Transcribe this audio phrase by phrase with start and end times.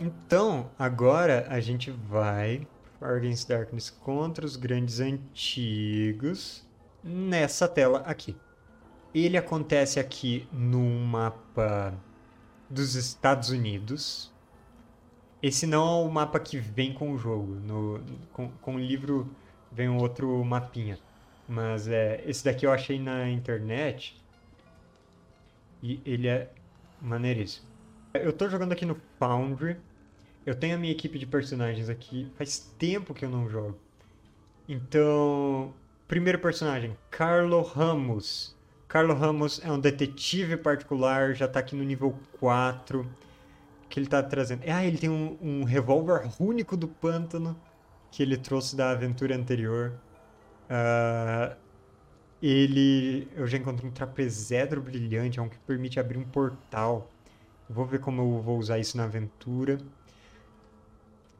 [0.00, 2.66] Então, agora a gente vai
[2.98, 6.66] Far Against Darkness contra os grandes antigos
[7.00, 8.36] nessa tela aqui.
[9.14, 11.94] Ele acontece aqui num mapa
[12.68, 14.32] dos Estados Unidos.
[15.40, 17.54] Esse não é o mapa que vem com o jogo.
[17.54, 18.02] No,
[18.32, 19.30] com, com o livro
[19.70, 20.98] vem um outro mapinha.
[21.48, 24.20] Mas é, esse daqui eu achei na internet.
[25.80, 26.50] E ele é
[27.00, 27.73] maneiríssimo.
[28.14, 29.76] Eu tô jogando aqui no Foundry.
[30.46, 32.30] Eu tenho a minha equipe de personagens aqui.
[32.36, 33.76] Faz tempo que eu não jogo.
[34.68, 35.74] Então,
[36.06, 38.56] primeiro personagem, Carlo Ramos.
[38.86, 43.04] Carlo Ramos é um detetive particular, já tá aqui no nível 4.
[43.88, 44.62] Que ele tá trazendo.
[44.68, 47.60] Ah, ele tem um, um revólver único do pântano
[48.12, 49.92] que ele trouxe da aventura anterior.
[50.70, 51.56] Uh,
[52.40, 53.26] ele.
[53.34, 57.10] Eu já encontrei um trapezedro brilhante, é um que permite abrir um portal.
[57.68, 59.78] Vou ver como eu vou usar isso na aventura.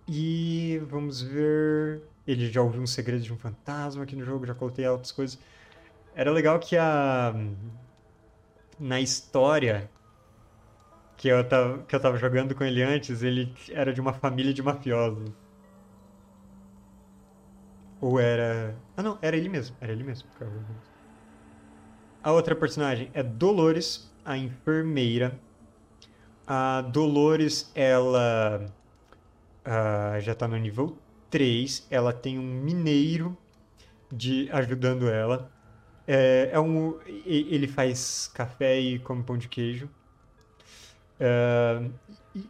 [0.06, 2.02] E vamos ver.
[2.27, 5.39] Ele já ouviu um segredo de um fantasma aqui no jogo, já coloquei outras coisas.
[6.14, 7.34] Era legal que a.
[8.78, 9.91] Na história
[11.16, 14.53] que eu, tava, que eu tava jogando com ele antes, ele era de uma família
[14.53, 15.31] de mafiosos.
[18.00, 18.81] Ou era.
[18.97, 19.77] Ah, não, era ele mesmo.
[19.81, 20.28] Era ele mesmo.
[22.22, 25.44] A outra personagem é Dolores, a enfermeira
[26.47, 28.67] a Dolores, ela
[29.64, 30.97] uh, já tá no nível
[31.31, 31.87] 3.
[31.91, 33.37] Ela tem um mineiro
[34.12, 35.50] de ajudando ela.
[36.06, 39.89] É, é um, ele faz café e come pão de queijo.
[41.19, 41.91] Uh,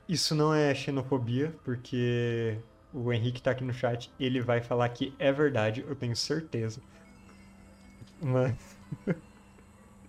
[0.08, 2.58] isso não é xenofobia, porque
[2.92, 6.80] o Henrique tá aqui no chat, ele vai falar que é verdade, eu tenho certeza.
[8.22, 8.54] Mas.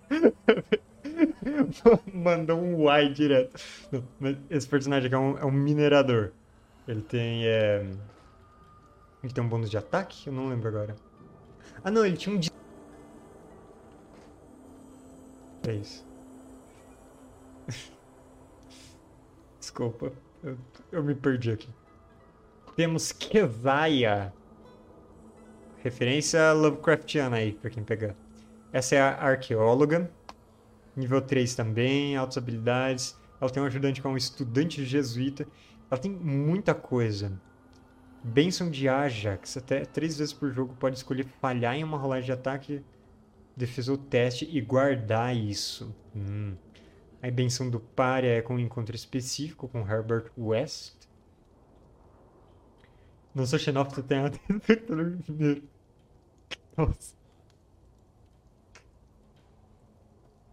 [2.14, 3.60] Mandou um Y direto.
[4.50, 6.32] esse personagem aqui é um, é um minerador.
[6.88, 7.48] Ele tem.
[7.48, 7.86] É...
[9.24, 10.28] Ele tem um bônus de ataque?
[10.28, 10.96] Eu não lembro agora.
[11.84, 12.40] Ah, não, ele tinha um.
[15.68, 16.06] É isso.
[19.60, 20.12] Desculpa,
[20.44, 20.58] eu,
[20.92, 21.70] eu me perdi aqui.
[22.76, 24.32] Temos Kevaia.
[25.82, 28.16] Referência Lovecraftiana aí, pra quem pegar.
[28.72, 30.12] Essa é a arqueóloga.
[30.96, 33.18] Nível 3 também, altas habilidades.
[33.40, 35.48] Ela tem um ajudante que é um estudante jesuíta.
[35.90, 37.40] Ela tem muita coisa.
[38.24, 39.58] Benção de Ajax.
[39.58, 42.84] Até três vezes por jogo pode escolher falhar em uma rolagem de ataque,
[43.56, 45.94] defesa ou teste e guardar isso.
[46.16, 46.56] Hum.
[47.22, 50.96] A benção do Pária é com um encontro específico com Herbert West.
[53.34, 54.32] Não sou xenófobo, tem a
[56.78, 57.25] Nossa.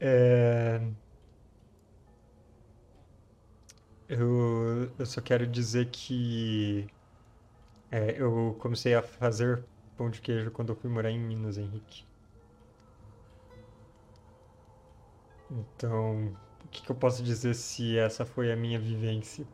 [0.05, 0.93] É...
[4.09, 6.87] Eu, eu só quero dizer que
[7.91, 12.05] é, eu comecei a fazer pão de queijo quando eu fui morar em Minas, Henrique.
[15.49, 19.49] Então, o que, que eu posso dizer se essa foi a minha vivência?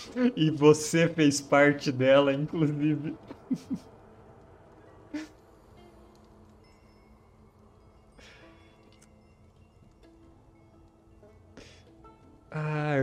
[0.36, 3.18] e você fez parte dela, inclusive.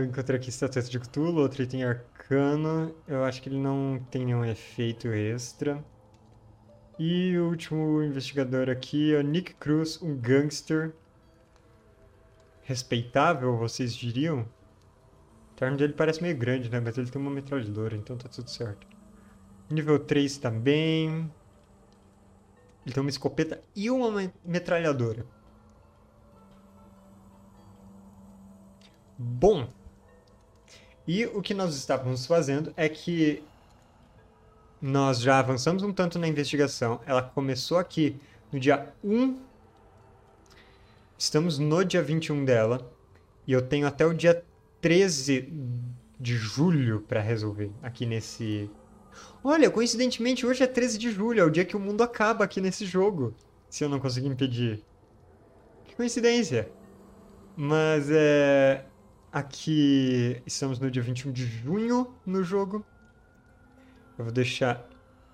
[0.00, 2.94] eu encontrei aqui estatueta de Cthulhu, outro item arcano.
[3.06, 5.84] Eu acho que ele não tem nenhum efeito extra.
[6.98, 10.94] E o último investigador aqui é Nick Cruz, um gangster.
[12.62, 14.40] Respeitável, vocês diriam?
[15.52, 16.80] O termo dele parece meio grande, né?
[16.80, 18.86] Mas ele tem uma metralhadora, então tá tudo certo.
[19.68, 21.30] Nível 3 também.
[22.86, 25.26] Ele tem uma escopeta e uma metralhadora.
[29.18, 29.68] Bom,
[31.12, 33.42] e o que nós estávamos fazendo é que
[34.80, 37.00] nós já avançamos um tanto na investigação.
[37.04, 38.14] Ela começou aqui
[38.52, 39.36] no dia 1.
[41.18, 42.88] Estamos no dia 21 dela.
[43.44, 44.44] E eu tenho até o dia
[44.80, 45.52] 13
[46.20, 48.70] de julho para resolver aqui nesse.
[49.42, 52.60] Olha, coincidentemente hoje é 13 de julho, é o dia que o mundo acaba aqui
[52.60, 53.34] nesse jogo.
[53.68, 54.80] Se eu não conseguir impedir.
[55.86, 56.70] Que coincidência.
[57.56, 58.84] Mas é.
[59.32, 62.84] Aqui estamos no dia 21 de junho no jogo.
[64.18, 64.84] Eu vou deixar.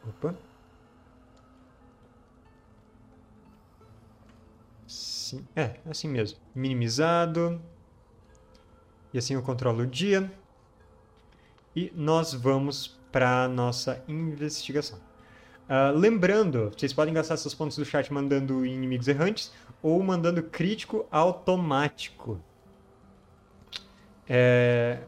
[0.06, 0.34] Opa.
[4.86, 6.38] Sim, é, assim mesmo.
[6.54, 7.58] Minimizado.
[9.14, 10.30] E assim eu controlo o dia.
[11.74, 14.98] E nós vamos para nossa investigação.
[15.70, 19.50] Uh, lembrando, vocês podem gastar seus pontos do chat mandando inimigos errantes
[19.82, 22.38] ou mandando crítico automático
[24.28, 24.98] É,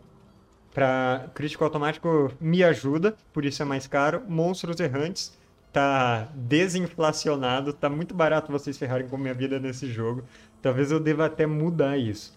[0.72, 4.22] para crítico automático me ajuda, por isso é mais caro.
[4.28, 5.36] Monstros errantes
[5.72, 10.24] tá desinflacionado, tá muito barato vocês ferrarem com minha vida nesse jogo.
[10.62, 12.36] Talvez eu deva até mudar isso.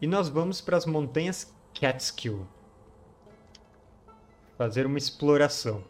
[0.00, 2.46] E nós vamos para as montanhas Catskill.
[4.56, 5.82] Fazer uma exploração.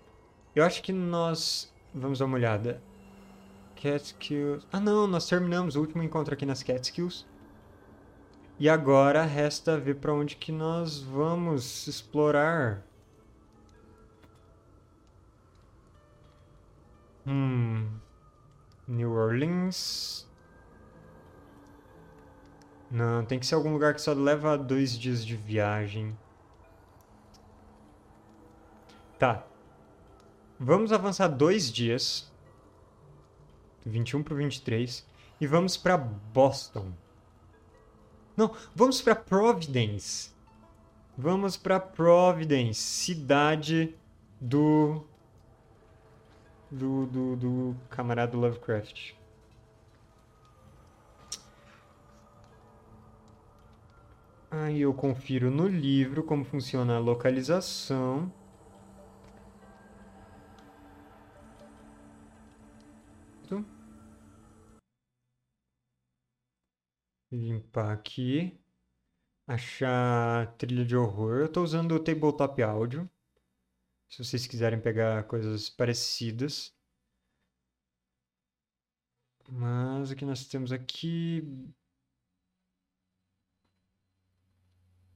[0.55, 2.81] Eu acho que nós vamos dar uma olhada.
[3.81, 4.67] Catskills.
[4.73, 7.27] Ah, não, nós terminamos o último encontro aqui nas Catskills.
[8.59, 12.83] E agora resta ver para onde que nós vamos explorar.
[17.27, 17.89] Hum.
[18.87, 20.29] New Orleans.
[22.91, 26.17] Não, tem que ser algum lugar que só leva dois dias de viagem.
[29.19, 29.45] Tá.
[30.61, 32.33] Vamos avançar dois dias.
[33.85, 35.05] 21 para 23.
[35.41, 36.93] E vamos para Boston.
[38.37, 40.31] Não, vamos para Providence.
[41.17, 43.95] Vamos para Providence, cidade
[44.41, 45.05] do,
[46.71, 49.13] do do, do camarada Lovecraft.
[54.51, 58.33] Aí eu confiro no livro como funciona a localização.
[67.35, 68.57] Limpar aqui.
[69.47, 71.41] Achar trilha de horror.
[71.41, 73.11] Eu estou usando o Tabletop Audio.
[74.09, 76.73] Se vocês quiserem pegar coisas parecidas.
[79.51, 81.43] Mas o que nós temos aqui...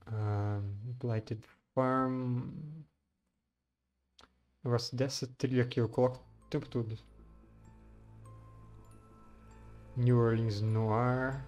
[0.08, 0.60] Uh,
[0.98, 1.40] Blighted
[1.72, 2.50] Farm...
[4.64, 6.98] Eu gosto dessa trilha aqui, eu coloco o tempo todo.
[9.96, 11.46] New Orleans Noir...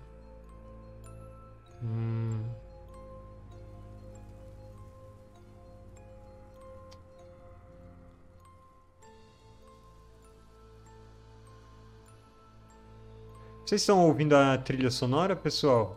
[13.71, 15.97] Vocês estão ouvindo a trilha sonora, pessoal?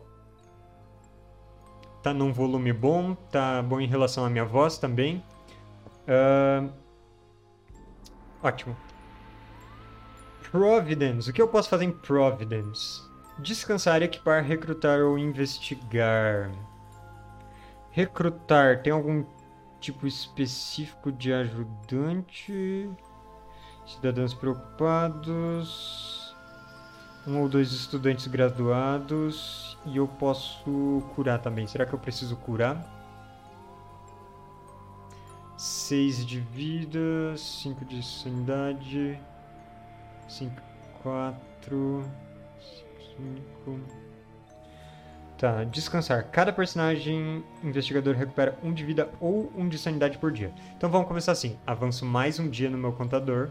[2.03, 5.23] Tá num volume bom, tá bom em relação à minha voz também.
[6.07, 6.71] Uh...
[8.43, 8.77] Ótimo.
[10.51, 11.29] Providence.
[11.29, 13.01] O que eu posso fazer em Providence?
[13.39, 16.51] Descansar, equipar, recrutar ou investigar.
[17.91, 18.81] Recrutar.
[18.81, 19.25] Tem algum
[19.79, 22.89] tipo específico de ajudante?
[23.85, 26.35] Cidadãos preocupados.
[27.25, 29.77] Um ou dois estudantes graduados.
[29.85, 31.67] E eu posso curar também.
[31.67, 32.91] Será que eu preciso curar?
[35.57, 39.19] 6 de vida, 5 de sanidade,
[40.27, 40.61] 5,
[41.01, 42.03] 4.
[45.37, 46.29] Tá, descansar.
[46.31, 50.53] Cada personagem investigador recupera um de vida ou um de sanidade por dia.
[50.77, 51.57] Então vamos começar assim.
[51.67, 53.49] Avanço mais um dia no meu contador.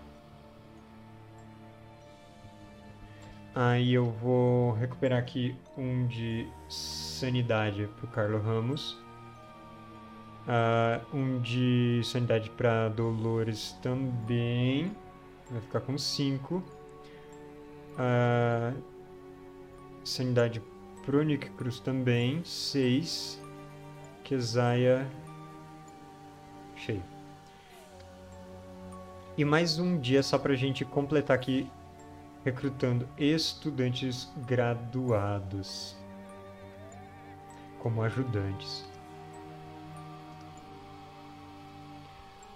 [3.54, 8.92] Aí eu vou recuperar aqui um de sanidade pro Carlos Ramos.
[10.48, 14.96] Uh, um de sanidade para Dolores também.
[15.50, 16.54] Vai ficar com 5.
[17.92, 18.91] Uh,
[20.04, 20.62] Sanidade
[21.04, 22.42] pro Nick Cruz também.
[22.44, 23.40] 6.
[24.24, 25.06] Kesaia.
[26.76, 27.02] Cheio.
[29.36, 31.70] E mais um dia só pra gente completar aqui
[32.44, 35.96] recrutando estudantes graduados
[37.78, 38.84] como ajudantes.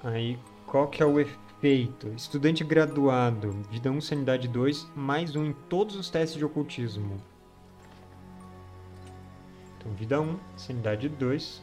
[0.03, 2.09] Aí, qual que é o efeito?
[2.09, 7.21] Estudante graduado, vida 1, sanidade 2, mais um em todos os testes de ocultismo.
[9.87, 11.63] Então, vida 1, sanidade 2.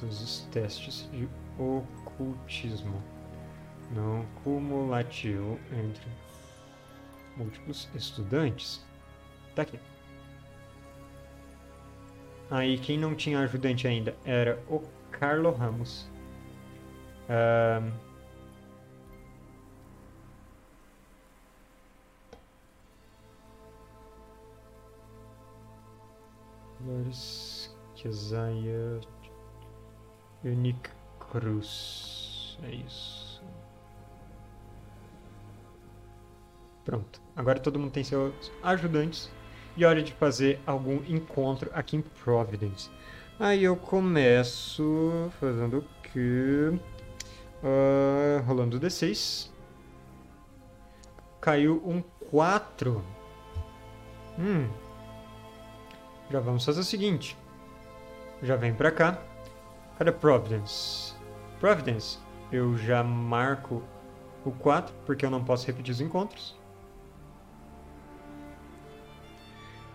[0.00, 1.28] Todos os testes de
[1.58, 3.02] ocultismo.
[3.92, 6.06] Não cumulativo entre
[7.36, 8.84] múltiplos estudantes.
[9.54, 9.78] Tá aqui.
[12.50, 16.08] Aí, quem não tinha ajudante ainda era o Carlo Ramos.
[17.28, 18.13] Um,
[26.84, 29.00] Flores, Kesaia,
[30.44, 32.58] Unique Cruz.
[32.62, 33.42] É isso.
[36.84, 37.20] Pronto.
[37.34, 39.30] Agora todo mundo tem seus ajudantes.
[39.76, 42.90] E hora de fazer algum encontro aqui em Providence.
[43.40, 46.78] Aí eu começo fazendo o que?
[47.62, 49.50] Uh, rolando D6.
[51.40, 53.02] Caiu um 4.
[54.38, 54.68] Hum,
[56.30, 57.36] Já vamos fazer o seguinte.
[58.42, 59.18] Já vem pra cá.
[59.98, 61.14] Cadê Providence?
[61.60, 62.18] Providence,
[62.50, 63.82] eu já marco
[64.44, 66.56] o 4, porque eu não posso repetir os encontros.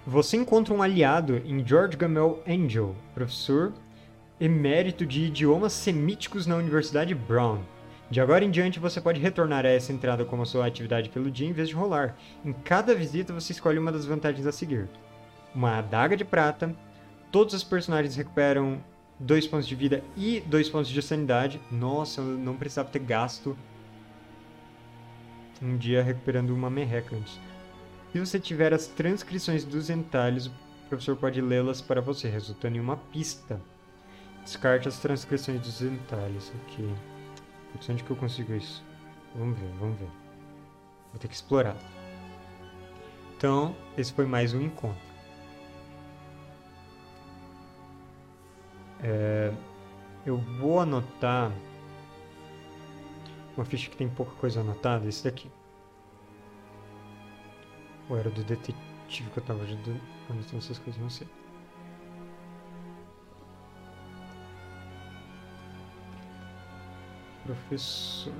[0.07, 3.74] Você encontra um aliado em George Gamel Angel, professor
[4.39, 7.59] emérito de idiomas semíticos na Universidade Brown.
[8.09, 11.48] De agora em diante, você pode retornar a essa entrada como sua atividade pelo dia
[11.48, 12.15] em vez de rolar.
[12.43, 14.89] Em cada visita, você escolhe uma das vantagens a seguir.
[15.59, 16.73] Uma adaga de prata,
[17.29, 18.81] todos os personagens recuperam
[19.19, 21.59] dois pontos de vida e dois pontos de sanidade.
[21.69, 23.57] Nossa, eu não precisava ter gasto
[25.61, 27.37] um dia recuperando uma merreca antes.
[28.13, 30.51] Se você tiver as transcrições dos entalhos, o
[30.87, 33.59] professor pode lê-las para você, resultando em uma pista.
[34.45, 36.89] Descarte as transcrições dos entalhos aqui.
[37.89, 38.81] Onde que eu consigo isso?
[39.35, 40.09] Vamos ver, vamos ver.
[41.11, 41.75] Vou ter que explorar.
[43.35, 45.08] Então, esse foi mais um encontro.
[49.01, 49.53] É,
[50.25, 51.51] eu vou anotar
[53.55, 55.51] uma ficha que tem pouca coisa anotada, esse daqui.
[58.09, 58.77] Ou era do detetive
[59.07, 61.27] que eu estava ajudando anotando essas coisas, não sei.
[67.43, 68.33] Professor.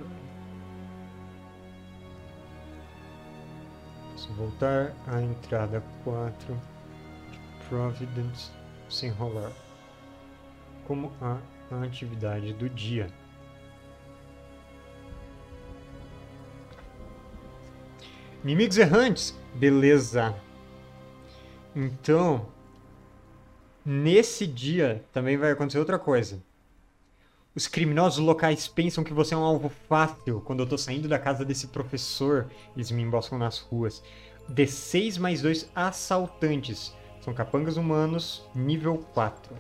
[4.12, 6.54] Posso voltar à entrada 4
[7.32, 8.52] de Providence
[8.90, 9.52] sem rolar.
[10.90, 11.38] Como a,
[11.84, 13.14] atividade do dia.
[18.44, 19.38] Inimigos errantes.
[19.54, 20.36] Beleza.
[21.76, 22.48] Então,
[23.86, 26.42] nesse dia também vai acontecer outra coisa.
[27.54, 30.42] Os criminosos locais pensam que você é um alvo fácil.
[30.42, 34.02] Quando eu tô saindo da casa desse professor, eles me emboscam nas ruas.
[34.50, 36.92] D6 mais 2 assaltantes.
[37.22, 39.56] São capangas humanos, nível 4.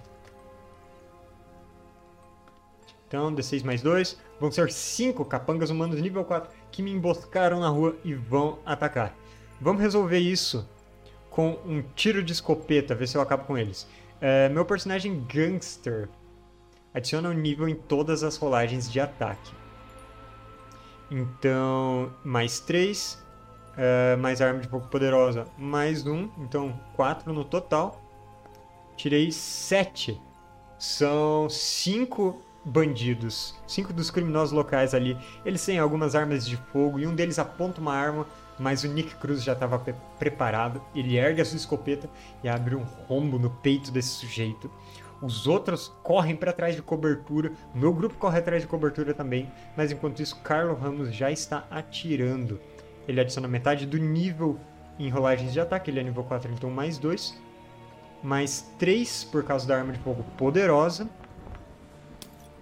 [3.10, 4.18] Então, D6 mais 2.
[4.40, 9.16] Vão ser 5 capangas humanos, nível 4, que me emboscaram na rua e vão atacar.
[9.60, 10.70] Vamos resolver isso
[11.30, 13.88] com um tiro de escopeta, ver se eu acabo com eles.
[14.22, 16.08] É, meu personagem Gangster
[16.94, 19.52] adiciona um nível em todas as rolagens de ataque.
[21.10, 23.20] Então, mais 3, uh,
[23.78, 28.00] é, mais arma de fogo poderosa, mais 1, então 4 no total.
[28.96, 30.22] Tirei 7.
[30.78, 35.18] São 5 bandidos, 5 dos criminosos locais ali.
[35.46, 38.28] Eles têm algumas armas de fogo e um deles aponta uma arma,
[38.60, 40.82] mas o Nick Cruz já estava pre preparado.
[40.94, 42.10] Ele ergue a sua escopeta
[42.44, 44.70] e abre um rombo no peito desse sujeito.
[45.22, 47.52] Os outros correm para trás de cobertura.
[47.74, 49.52] Meu grupo corre atrás de cobertura também.
[49.76, 52.60] Mas enquanto isso, Carlos Ramos já está atirando.
[53.08, 54.58] Ele adiciona metade do nível
[54.98, 55.92] em rolagens de ataque.
[55.92, 57.38] Ele é nível 4, então mais 2.
[58.24, 61.10] Mais 3 por causa da arma de fogo poderosa.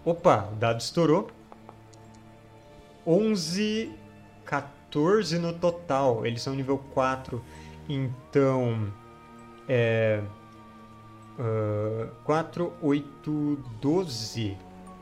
[0.07, 1.29] Opa, o dado estourou.
[3.05, 3.93] 11,
[4.45, 6.25] 14 no total.
[6.25, 7.43] Eles são nível 4.
[7.89, 8.89] Então,
[9.67, 10.23] é,
[12.23, 14.57] 4, 8, 12.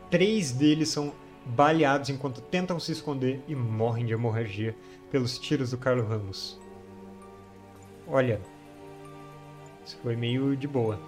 [0.10, 1.14] Três deles são
[1.46, 4.76] baleados enquanto tentam se esconder e morrem de hemorragia
[5.12, 6.60] pelos tiros do Carlos Ramos.
[8.08, 8.42] Olha,
[9.86, 11.00] isso foi meio de boa.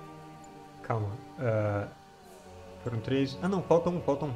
[0.83, 1.09] Calma.
[1.39, 1.96] Uh,
[2.89, 3.37] foram três.
[3.41, 4.33] Ah, não, falta um, falta um.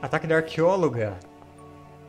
[0.00, 1.18] Ataque da arqueóloga.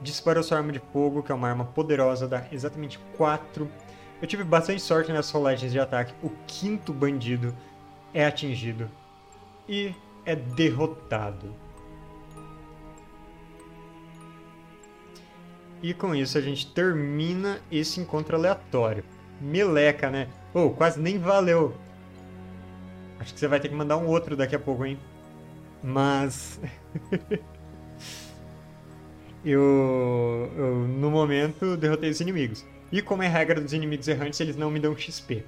[0.01, 3.69] Disparou sua arma de fogo, que é uma arma poderosa, dá exatamente 4
[4.23, 6.13] eu tive bastante sorte nessas rolagens de ataque.
[6.23, 7.53] O quinto bandido
[8.13, 8.89] é atingido
[9.67, 9.93] e
[10.25, 11.53] é derrotado.
[15.81, 19.03] E com isso a gente termina esse encontro aleatório.
[19.41, 20.29] Meleca, né?
[20.53, 21.75] Oh, quase nem valeu.
[23.19, 24.97] Acho que você vai ter que mandar um outro daqui a pouco, hein?
[25.83, 26.59] Mas.
[29.43, 32.65] eu, eu, no momento, derrotei os inimigos.
[32.91, 35.43] E como é regra dos inimigos errantes, eles não me dão XP.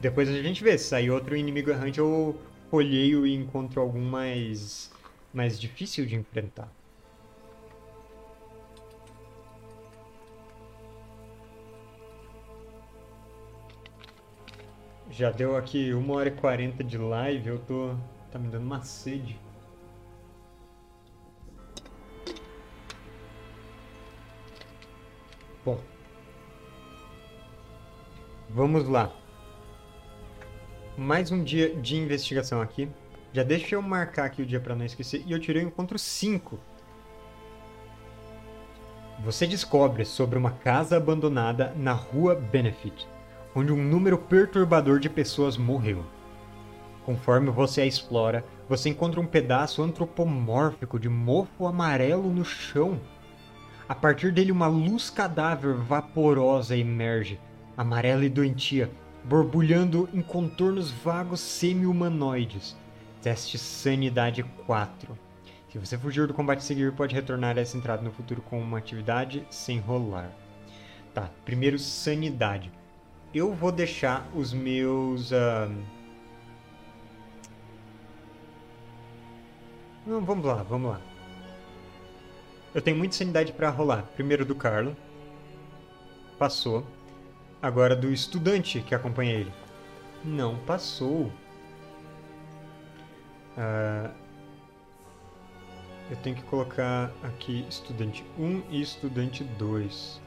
[0.00, 2.38] Depois a gente vê, se sair outro inimigo errante eu
[2.70, 4.90] olheio e encontro algum mais,
[5.32, 6.70] mais difícil de enfrentar.
[15.16, 17.94] Já deu aqui 1 hora e 40 de live, eu tô...
[18.32, 19.38] tá me dando uma sede.
[25.64, 25.78] Bom.
[28.50, 29.12] Vamos lá.
[30.98, 32.90] Mais um dia de investigação aqui.
[33.32, 35.22] Já deixa eu marcar aqui o dia para não esquecer.
[35.24, 36.58] E eu tirei o encontro 5.
[39.20, 43.06] Você descobre sobre uma casa abandonada na rua Benefit,
[43.54, 46.04] onde um número perturbador de pessoas morreu.
[47.04, 52.98] Conforme você a explora, você encontra um pedaço antropomórfico de mofo amarelo no chão.
[53.88, 57.38] A partir dele, uma luz cadáver vaporosa emerge,
[57.76, 58.90] amarela e doentia,
[59.22, 62.76] borbulhando em contornos vagos semi-humanoides.
[63.20, 65.18] Teste Sanidade 4.
[65.70, 68.78] Se você fugir do combate seguir, pode retornar a essa entrada no futuro com uma
[68.78, 70.30] atividade sem rolar.
[71.12, 72.70] Tá, primeiro Sanidade.
[73.34, 75.32] Eu vou deixar os meus...
[75.32, 75.74] Uh...
[80.06, 81.00] Não, vamos lá, vamos lá.
[82.72, 84.02] Eu tenho muita sanidade para rolar.
[84.14, 84.96] Primeiro do Carlo.
[86.38, 86.86] Passou.
[87.60, 89.52] Agora do estudante que acompanha ele.
[90.22, 91.32] Não passou.
[93.56, 94.14] Uh,
[96.10, 100.23] eu tenho que colocar aqui estudante 1 e estudante 2.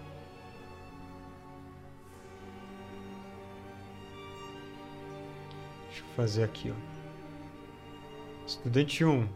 [6.17, 8.47] Fazer aqui, ó.
[8.47, 9.27] Estudante 1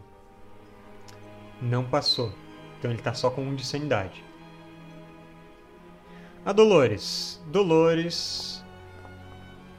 [1.62, 2.32] não passou.
[2.78, 4.24] Então ele está só com um de sanidade.
[6.44, 7.40] A Dolores.
[7.46, 8.64] Dolores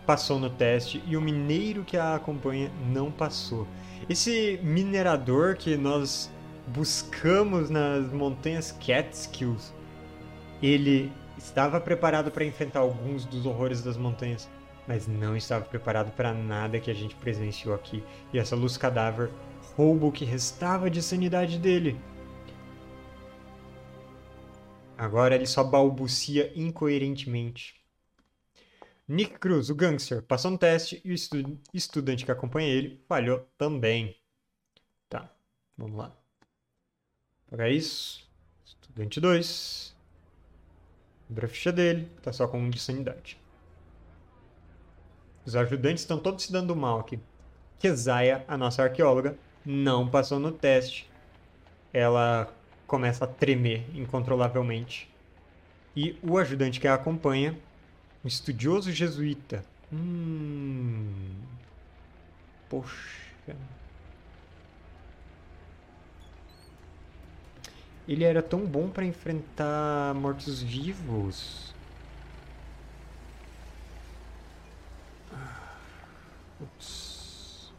[0.05, 3.67] passou no teste e o mineiro que a acompanha não passou.
[4.09, 6.31] Esse minerador que nós
[6.67, 9.73] buscamos nas montanhas Catskills,
[10.61, 14.49] ele estava preparado para enfrentar alguns dos horrores das montanhas,
[14.87, 18.03] mas não estava preparado para nada que a gente presenciou aqui.
[18.33, 19.31] E essa luz cadáver
[19.75, 21.99] rouba o que restava de sanidade dele.
[24.97, 27.75] Agora ele só balbucia incoerentemente.
[29.07, 33.45] Nick Cruz, o gangster, passou no teste e o estu estudante que acompanha ele falhou
[33.57, 34.15] também.
[35.09, 35.29] Tá,
[35.77, 36.15] vamos lá.
[37.47, 38.25] Para isso,
[38.65, 39.93] estudante 2.
[41.29, 43.42] Abre a ficha dele, tá só com um de sanidade.
[45.45, 47.19] Os ajudantes estão todos se dando mal aqui.
[47.79, 51.09] Kezaia, a nossa arqueóloga, não passou no teste.
[51.91, 52.51] Ela
[52.87, 55.09] começa a tremer incontrolavelmente.
[55.95, 57.57] E o ajudante que a acompanha,
[58.23, 59.63] um estudioso jesuíta.
[59.91, 61.35] Hum.
[62.69, 63.23] Poxa.
[68.07, 71.72] Ele era tão bom para enfrentar mortos-vivos.
[76.63, 77.71] Ups.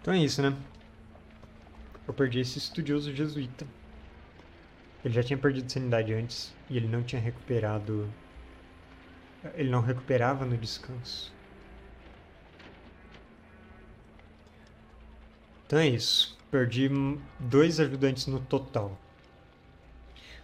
[0.00, 0.56] Então é isso, né?
[2.08, 3.66] Eu perdi esse estudioso jesuíta.
[5.04, 8.10] Ele já tinha perdido sanidade antes e ele não tinha recuperado.
[9.54, 11.32] Ele não recuperava no descanso.
[15.66, 16.36] Então é isso.
[16.50, 16.90] Perdi
[17.38, 18.98] dois ajudantes no total.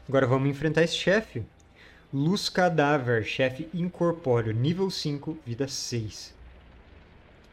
[0.08, 1.42] Agora vamos enfrentar esse chefe.
[2.14, 6.32] Luz Cadáver, chefe incorpóreo, nível 5, vida 6.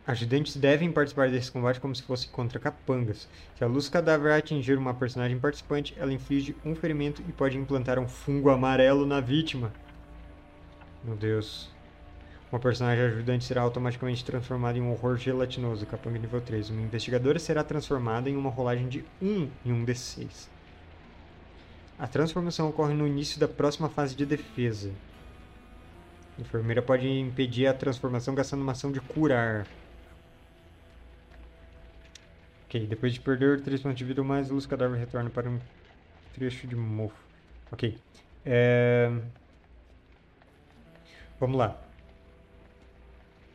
[0.06, 3.28] Ajudantes devem participar desse combate como se fosse contra capangas.
[3.58, 7.98] Se a luz cadáver atingir uma personagem participante, ela inflige um ferimento e pode implantar
[7.98, 9.74] um fungo amarelo na vítima.
[11.04, 11.72] Meu Deus.
[12.52, 16.70] Uma personagem ajudante será automaticamente transformada em um horror gelatinoso, capanga nível 3.
[16.70, 20.53] Uma investigadora será transformada em uma rolagem de 1 em um D6.
[22.04, 24.92] A transformação ocorre no início da próxima fase de defesa.
[26.38, 29.66] A enfermeira pode impedir a transformação gastando uma ação de curar.
[32.66, 35.58] Ok, depois de perder 3 pontos de vida ou mais, luz cadáver retorna para um
[36.34, 37.16] trecho de mofo.
[37.72, 37.98] Ok.
[38.46, 39.10] É...
[41.39, 41.82] Vamos lá.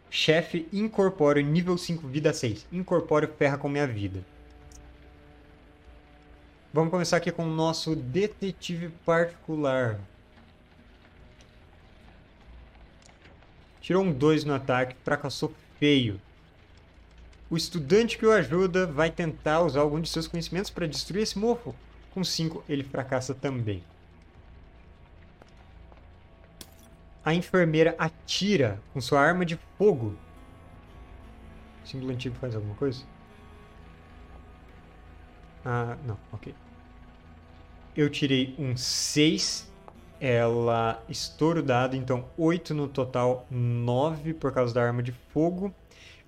[0.09, 2.67] Chefe incorpóreo nível 5, vida 6.
[2.73, 4.25] Incorpóreo ferra com minha vida.
[6.71, 9.99] Vamos começar aqui com o nosso detetive particular.
[13.81, 16.21] Tirou um 2 no ataque, fracassou feio.
[17.49, 21.39] O estudante que o ajuda vai tentar usar algum de seus conhecimentos para destruir esse
[21.39, 21.75] mofo.
[22.13, 23.83] Com 5, ele fracassa também.
[27.25, 30.15] A enfermeira atira com sua arma de fogo.
[31.83, 33.03] O símbolo antigo faz alguma coisa?
[35.65, 36.55] Ah, não, ok.
[37.97, 39.69] Eu tirei um 6.
[40.21, 45.73] Ela estoura o dado, então 8 no total, 9 por causa da arma de fogo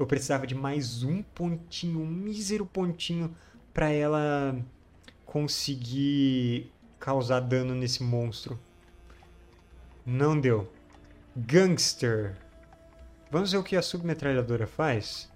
[0.00, 3.36] eu precisava de mais um pontinho, um mísero pontinho
[3.74, 4.58] para ela
[5.26, 8.58] conseguir causar dano nesse monstro.
[10.06, 10.72] Não deu.
[11.36, 12.34] Gangster.
[13.30, 15.29] Vamos ver o que a submetralhadora faz?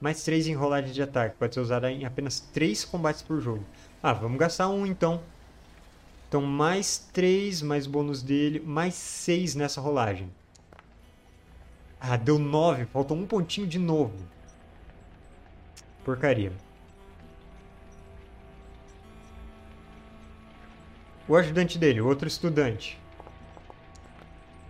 [0.00, 1.36] Mais 3 em rolagem de ataque.
[1.36, 3.64] Pode ser usada em apenas 3 combates por jogo.
[4.02, 5.20] Ah, vamos gastar um então.
[6.28, 10.30] Então, mais 3, mais bônus dele, mais 6 nessa rolagem.
[12.00, 12.86] Ah, deu 9.
[12.86, 14.14] Faltou um pontinho de novo.
[16.04, 16.52] Porcaria.
[21.28, 22.98] O ajudante dele, outro estudante.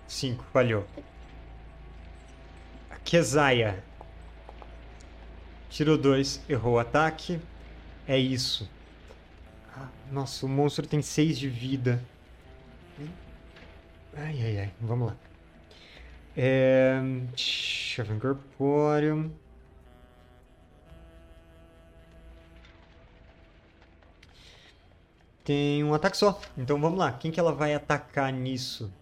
[0.08, 0.84] 5, falhou.
[2.90, 3.84] A Kezaia.
[5.70, 7.40] Tirou 2, errou o ataque.
[8.06, 8.68] É isso.
[10.10, 12.02] Nossa, o monstro tem 6 de vida.
[14.16, 14.72] Ai, ai, ai.
[14.80, 15.16] Vamos lá.
[16.36, 17.00] É...
[17.36, 19.32] Chave incorpóreo.
[25.44, 26.40] Tem um ataque só.
[26.58, 27.12] Então vamos lá.
[27.12, 28.92] Quem que ela vai atacar nisso?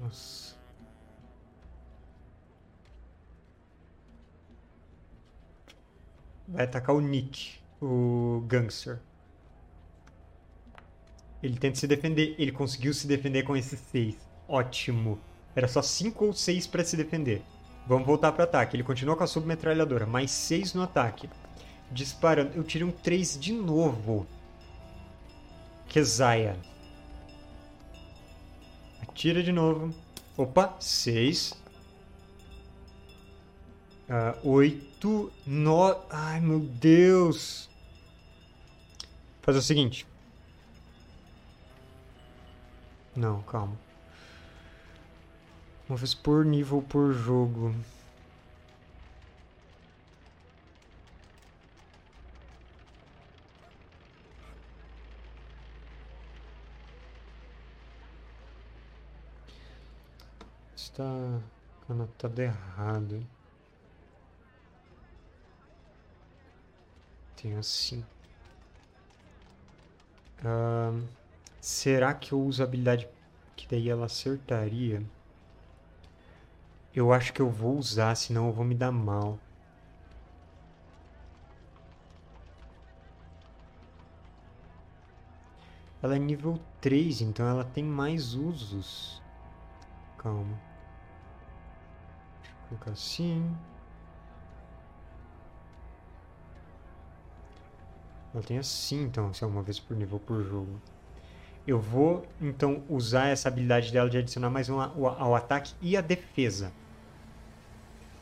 [0.00, 0.41] Nossa.
[6.52, 9.00] Vai atacar o Nick o gangster.
[11.42, 12.34] Ele tenta se defender.
[12.38, 14.16] Ele conseguiu se defender com esses 6.
[14.46, 15.18] Ótimo.
[15.56, 17.42] Era só 5 ou 6 para se defender.
[17.86, 18.76] Vamos voltar para ataque.
[18.76, 20.06] Ele continua com a submetralhadora.
[20.06, 21.28] Mais 6 no ataque.
[21.90, 22.52] Disparando.
[22.54, 24.26] Eu tirei um 3 de novo.
[25.88, 26.56] Kezaia.
[29.02, 29.92] Atira de novo.
[30.36, 31.60] Opa, 6.
[34.08, 35.32] Uh, 8.
[35.46, 36.00] 9.
[36.10, 37.68] Ai, meu Deus
[39.42, 40.06] fazer o seguinte.
[43.14, 43.76] Não, calma.
[45.88, 47.74] Vamos ver por nível por jogo.
[60.74, 61.04] Está
[61.88, 63.26] anotado errado.
[67.42, 68.04] Tem assim.
[70.44, 71.04] Uh,
[71.60, 73.08] será que eu uso a habilidade
[73.56, 75.02] que daí ela acertaria?
[76.94, 79.40] Eu acho que eu vou usar, senão eu vou me dar mal.
[86.00, 89.20] Ela é nível 3, então ela tem mais usos.
[90.16, 90.56] Calma.
[92.40, 93.52] Deixa eu colocar assim.
[98.34, 100.80] Ela tem assim, então, se é uma vez por nível por jogo.
[101.66, 106.00] Eu vou, então, usar essa habilidade dela de adicionar mais um ao ataque e a
[106.00, 106.72] defesa.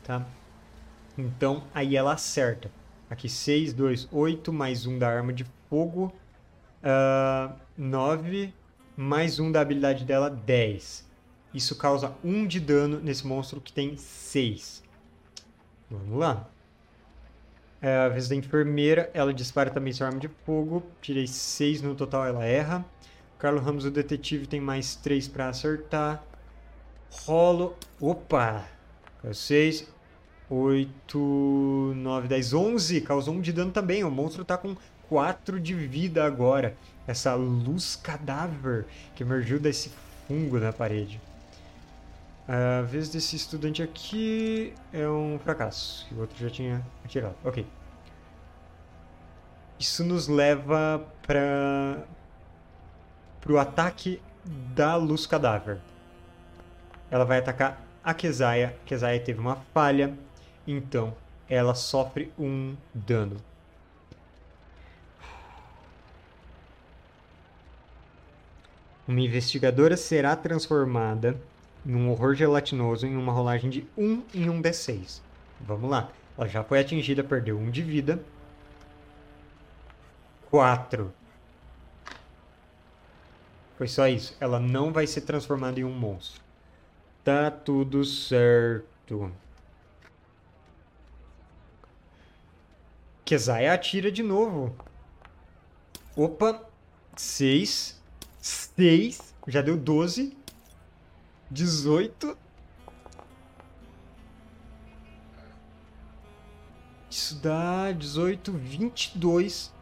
[0.05, 0.27] Tá?
[1.17, 2.71] Então, aí ela acerta.
[3.09, 6.13] Aqui 6, 2, 8, mais um da arma de fogo.
[6.83, 8.53] Uh, 9,
[8.97, 11.09] mais um da habilidade dela, 10.
[11.55, 14.83] Isso causa 1 de dano nesse monstro que tem 6.
[15.91, 16.49] Vamos lá.
[17.83, 20.83] É, a vez da enfermeira, ela dispara também sua arma de fogo.
[21.01, 22.85] Tirei 6 no total, ela erra.
[23.39, 26.23] Carlos Ramos, o detetive, tem mais 3 para acertar.
[27.25, 27.75] Rolo.
[27.99, 28.67] Opa!
[29.33, 29.89] 6,
[30.51, 33.01] 8, 9, 10, 11.
[33.01, 34.05] Causou 1 de dano também.
[34.05, 34.77] O monstro tá com
[35.09, 36.77] 4 de vida agora.
[37.07, 39.91] Essa luz cadáver que emergiu desse
[40.29, 41.21] fungo na parede.
[42.53, 46.05] A vez desse estudante aqui é um fracasso.
[46.13, 47.37] O outro já tinha atirado.
[47.45, 47.65] Ok.
[49.79, 52.05] Isso nos leva para
[53.49, 54.21] o ataque
[54.75, 55.79] da luz cadáver.
[57.09, 58.77] Ela vai atacar a Kesaia.
[58.83, 60.13] A Kesaia teve uma falha,
[60.67, 61.15] então
[61.49, 63.37] ela sofre um dano.
[69.07, 71.41] Uma investigadora será transformada
[71.85, 75.21] num horror gelatinoso em uma rolagem de 1 em 1 D6.
[75.61, 76.11] Vamos lá.
[76.37, 78.23] Ela já foi atingida, perdeu 1 de vida.
[80.51, 81.13] 4.
[83.77, 84.37] Foi só isso.
[84.41, 86.41] Ela não vai ser transformada em um monstro.
[87.25, 89.33] Tá tudo certo.
[93.25, 94.75] Kezaya atira de novo.
[96.17, 96.63] Opa.
[97.17, 98.01] 6.
[98.41, 99.35] 6.
[99.47, 100.37] Já deu 12.
[101.51, 102.39] 18.
[107.11, 109.73] Isso dá 18, 22.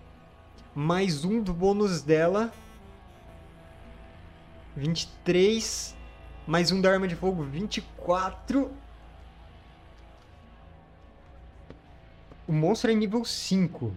[0.75, 2.53] Mais um do bônus dela.
[4.75, 5.95] 23.
[6.47, 8.73] Mais um da arma de fogo, 24.
[12.47, 13.95] O monstro é nível 5.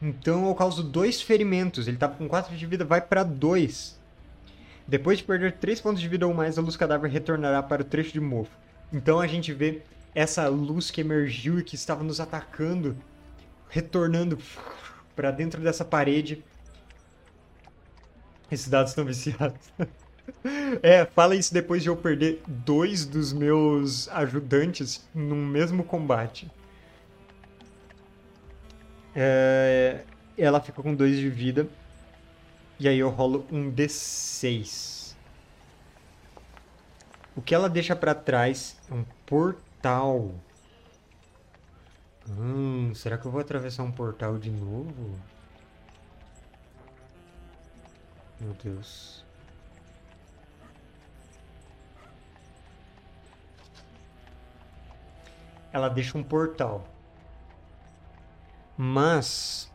[0.00, 1.88] Então eu causo dois ferimentos.
[1.88, 3.97] Ele tava com 4 de vida, vai para 2.
[4.88, 7.84] Depois de perder 3 pontos de vida ou mais, a luz cadáver retornará para o
[7.84, 8.50] trecho de mofo.
[8.90, 9.82] Então a gente vê
[10.14, 12.96] essa luz que emergiu e que estava nos atacando,
[13.68, 14.38] retornando
[15.14, 16.42] para dentro dessa parede.
[18.50, 19.60] Esses dados estão viciados.
[20.82, 26.50] É, fala isso depois de eu perder dois dos meus ajudantes num mesmo combate.
[29.16, 30.02] É,
[30.36, 31.66] ela fica com dois de vida.
[32.80, 35.16] E aí eu rolo um D6.
[37.34, 40.32] O que ela deixa para trás é um portal.
[42.28, 45.18] Hum, será que eu vou atravessar um portal de novo?
[48.40, 49.24] Meu Deus.
[55.72, 56.86] Ela deixa um portal.
[58.76, 59.68] Mas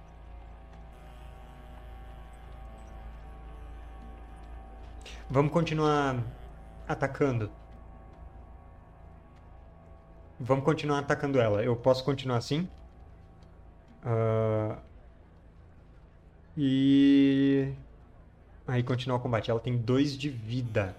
[5.33, 6.23] Vamos continuar
[6.87, 7.49] atacando.
[10.39, 11.63] Vamos continuar atacando ela.
[11.63, 12.69] Eu posso continuar assim?
[14.05, 14.77] Uh...
[16.55, 17.73] E...
[18.67, 19.49] Aí continuar o combate.
[19.49, 20.95] Ela tem dois de vida.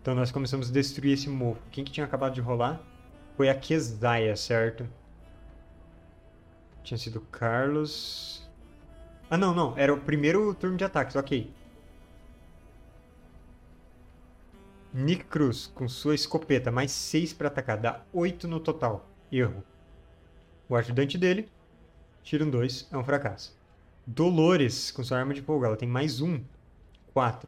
[0.00, 1.60] Então nós começamos a destruir esse mofo.
[1.70, 2.80] Quem que tinha acabado de rolar?
[3.36, 4.88] Foi a Kezaia, certo?
[6.82, 8.42] Tinha sido Carlos...
[9.28, 9.76] Ah, não, não.
[9.76, 11.14] Era o primeiro turno de ataques.
[11.14, 11.52] Ok.
[14.98, 19.06] Nick Cruz, com sua escopeta, mais 6 para atacar, dá 8 no total.
[19.30, 19.62] Erro.
[20.70, 21.50] O ajudante dele,
[22.22, 23.54] tira um 2, é um fracasso.
[24.06, 26.42] Dolores, com sua arma de fogo, ela tem mais 1,
[27.12, 27.46] 4,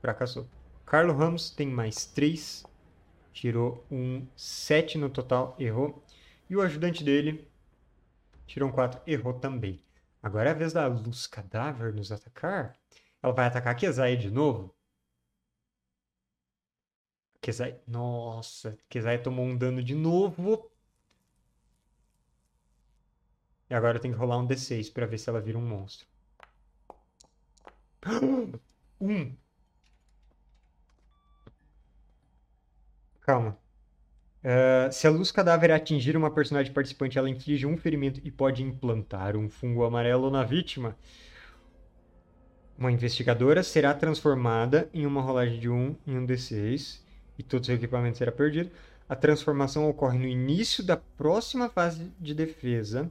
[0.00, 0.48] fracassou.
[0.84, 2.64] Carlos Ramos tem mais 3,
[3.32, 6.02] tirou um 7 no total, errou.
[6.50, 7.48] E o ajudante dele
[8.44, 9.80] tirou um 4, errou também.
[10.20, 12.74] Agora é a vez da Luz Cadáver nos atacar.
[13.22, 14.74] Ela vai atacar a Kezai de novo.
[17.40, 17.78] Kezai.
[17.86, 20.70] Nossa, Kezai tomou um dano de novo.
[23.70, 26.06] E agora eu tenho que rolar um D6 pra ver se ela vira um monstro.
[29.00, 29.32] Um.
[33.20, 33.56] Calma.
[34.42, 38.60] Uh, se a luz cadáver atingir uma personagem participante, ela inflige um ferimento e pode
[38.60, 40.96] implantar um fungo amarelo na vítima.
[42.76, 47.06] Uma investigadora será transformada em uma rolagem de 1 em um D6
[47.38, 48.70] e todo seu equipamento será perdido.
[49.08, 53.10] A transformação ocorre no início da próxima fase de defesa.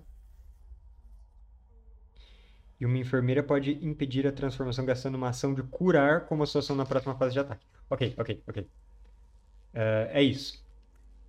[2.79, 6.75] E uma enfermeira pode impedir a transformação gastando uma ação de curar como a ação
[6.75, 7.65] na próxima fase de ataque.
[7.89, 8.63] Ok, ok, ok.
[8.63, 10.63] Uh, é isso.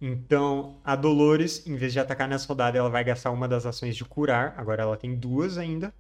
[0.01, 3.97] Então, a Dolores, em vez de atacar nessa rodada, ela vai gastar uma das ações
[3.97, 4.55] de curar.
[4.59, 5.95] Agora ela tem duas ainda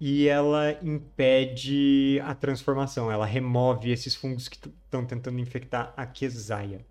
[0.00, 3.12] e ela impede a transformação.
[3.12, 6.84] Ela remove esses fungos que estão tentando infectar a Kesaia.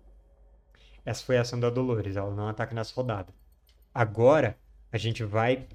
[1.04, 3.34] Essa foi a ação da Dolores, ela não ataca nessa rodada.
[3.92, 4.56] Agora,
[4.92, 5.66] a gente vai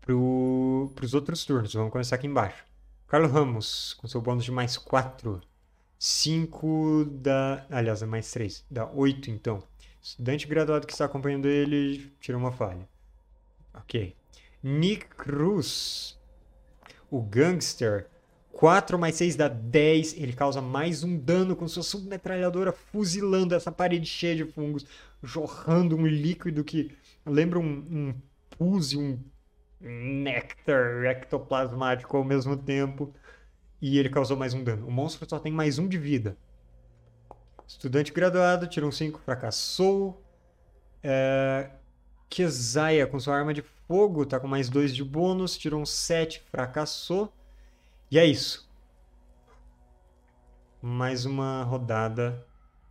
[0.00, 1.72] para os outros turnos.
[1.72, 2.64] Vamos começar aqui embaixo.
[3.06, 5.40] Carlos Ramos, com seu bônus de mais 4.
[5.98, 7.64] 5 da.
[7.70, 8.64] Aliás, é mais 3.
[8.70, 9.62] Dá 8 então.
[10.02, 12.88] Estudante graduado que está acompanhando ele tirou uma falha.
[13.72, 14.16] Ok.
[14.62, 16.18] Nick Cruz
[17.12, 18.06] o Gangster.
[18.52, 20.14] 4 mais 6 dá 10.
[20.14, 24.86] Ele causa mais um dano com sua submetralhadora fuzilando essa parede cheia de fungos,
[25.22, 26.96] jorrando um líquido que
[27.26, 28.14] lembra um, um
[28.56, 29.18] pus e um
[29.78, 33.12] néctar ectoplasmático ao mesmo tempo.
[33.80, 34.86] E ele causou mais um dano.
[34.86, 36.36] O monstro só tem mais um de vida.
[37.66, 40.22] Estudante graduado, tirou um 5, fracassou.
[41.02, 41.68] É...
[42.30, 43.60] Kezaia, com sua arma de
[43.92, 47.30] fogo, tá com mais dois de bônus, tirou um 7, fracassou.
[48.10, 48.66] E é isso.
[50.80, 52.42] Mais uma rodada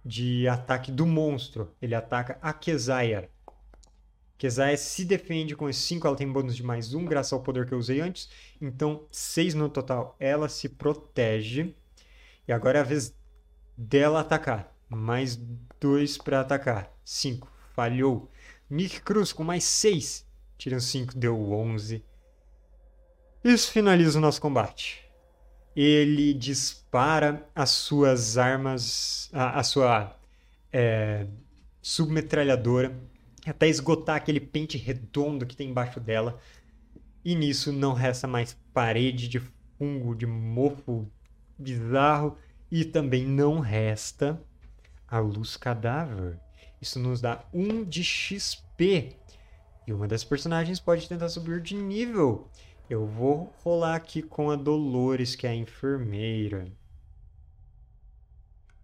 [0.05, 1.73] de ataque do monstro.
[1.81, 3.31] Ele ataca a Kezaia.
[4.37, 7.65] Kezaia se defende com esse 5, ela tem bônus de mais 1, graças ao poder
[7.65, 8.29] que eu usei antes.
[8.61, 10.15] Então, 6 no total.
[10.19, 11.75] Ela se protege.
[12.47, 13.11] E agora é a vez
[13.75, 14.71] dela atacar.
[14.87, 15.35] Mais
[15.79, 16.95] 2 para atacar.
[17.03, 17.51] 5.
[17.73, 18.29] Falhou.
[18.69, 20.29] Nick Cruz com mais 6.
[20.61, 22.05] Tiram 5, deu 11.
[23.43, 25.03] Isso finaliza o nosso combate.
[25.75, 30.15] Ele dispara as suas armas, a, a sua
[30.71, 31.25] é,
[31.81, 32.95] submetralhadora,
[33.43, 36.39] até esgotar aquele pente redondo que tem embaixo dela.
[37.25, 39.41] E nisso não resta mais parede de
[39.79, 41.11] fungo, de mofo
[41.57, 42.37] bizarro.
[42.69, 44.39] E também não resta
[45.07, 46.39] a luz cadáver.
[46.79, 49.20] Isso nos dá 1 de XP.
[49.85, 52.49] E uma das personagens pode tentar subir de nível.
[52.89, 56.71] Eu vou rolar aqui com a Dolores, que é a enfermeira.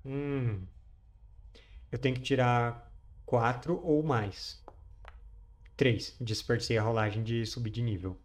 [0.06, 0.66] Hum.
[1.92, 2.92] Eu tenho que tirar
[3.26, 4.64] 4 ou mais.
[5.76, 6.16] 3.
[6.20, 8.18] Desperdicei a rolagem de subir de nível.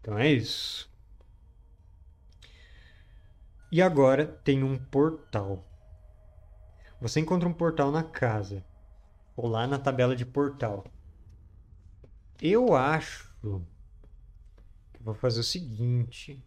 [0.00, 0.88] Então é isso.
[3.72, 5.66] E agora tem um portal.
[7.00, 8.64] Você encontra um portal na casa.
[9.36, 10.84] Ou lá na tabela de portal.
[12.40, 13.34] Eu acho
[14.92, 16.44] que vou fazer o seguinte.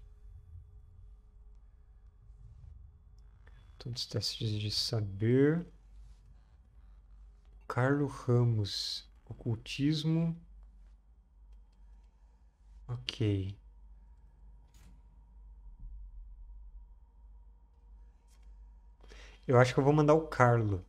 [3.77, 5.65] Todos os testes de saber.
[7.67, 9.09] Carlo Ramos.
[9.25, 10.35] Ocultismo.
[12.87, 13.57] Ok.
[19.47, 20.85] Eu acho que eu vou mandar o Carlo.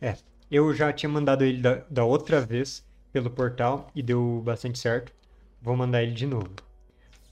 [0.00, 0.16] É,
[0.50, 5.12] eu já tinha mandado ele da, da outra vez pelo portal e deu bastante certo.
[5.60, 6.50] Vou mandar ele de novo.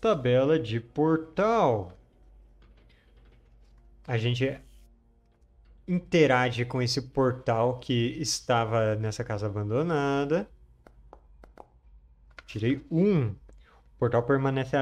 [0.00, 1.92] Tabela de portal.
[4.06, 4.60] A gente
[5.86, 10.48] interage com esse portal que estava nessa casa abandonada.
[12.46, 13.28] Tirei um.
[13.28, 14.76] O portal permanece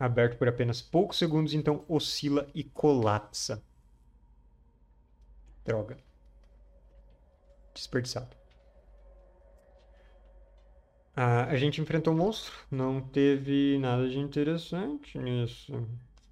[0.00, 3.62] aberto por apenas poucos segundos, então oscila e colapsa.
[5.64, 5.96] Droga.
[7.74, 8.36] Desperdiçado.
[11.14, 12.52] Ah, a gente enfrentou um monstro.
[12.70, 15.72] Não teve nada de interessante nisso.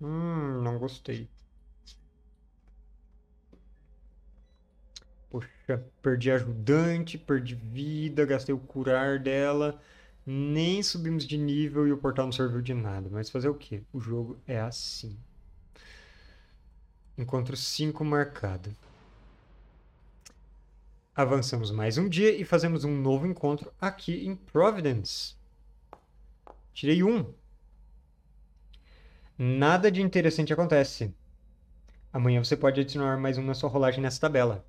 [0.01, 1.29] Hum, não gostei.
[5.31, 9.81] Poxa, perdi ajudante, perdi vida, gastei o curar dela.
[10.31, 13.09] Nem subimos de nível e o portal não serviu de nada.
[13.11, 13.83] Mas fazer o quê?
[13.91, 15.17] O jogo é assim.
[17.17, 18.77] Encontro 5 marcado.
[21.17, 25.35] Avançamos mais um dia e fazemos um novo encontro aqui em Providence.
[26.75, 27.33] Tirei um.
[29.38, 31.11] Nada de interessante acontece.
[32.12, 34.62] Amanhã você pode adicionar mais um na sua rolagem nessa tabela.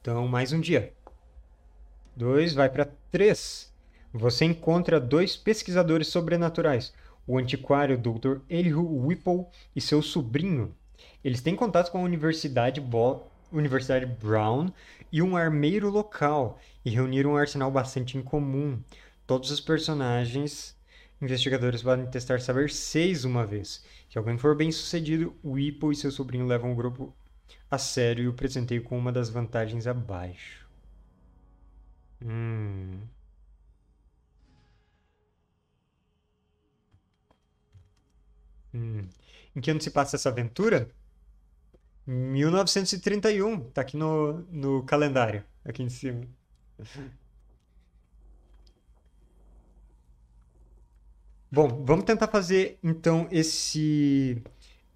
[0.00, 0.92] Então, mais um dia.
[2.16, 3.72] Dois vai para três.
[4.12, 6.92] Você encontra dois pesquisadores sobrenaturais,
[7.26, 8.38] o antiquário Dr.
[8.48, 10.72] Elihu Whipple e seu sobrinho.
[11.24, 14.68] Eles têm contato com a Universidade Bo Universidade Brown
[15.12, 18.80] e um armeiro local e reuniram um arsenal bastante incomum.
[19.26, 20.76] Todos os personagens
[21.20, 23.84] investigadores podem testar saber seis uma vez.
[24.08, 27.12] Se alguém for bem sucedido, Whipple e seu sobrinho levam o grupo
[27.70, 30.63] a sério e o presenteio com uma das vantagens abaixo.
[32.24, 33.08] Hum.
[38.74, 39.08] Hum.
[39.54, 40.90] Em que ano se passa essa aventura?
[42.06, 46.26] 1931, tá aqui no, no calendário, aqui em cima.
[51.50, 54.42] Bom, vamos tentar fazer então esse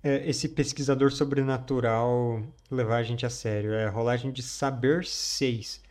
[0.03, 3.73] é, esse pesquisador sobrenatural levar a gente a sério.
[3.75, 5.83] É rolagem de saber 6.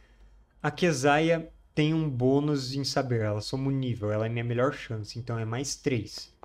[0.62, 4.74] A Kesaia tem um bônus em saber, ela soma um nível, ela é minha melhor
[4.74, 6.36] chance, então é mais 3.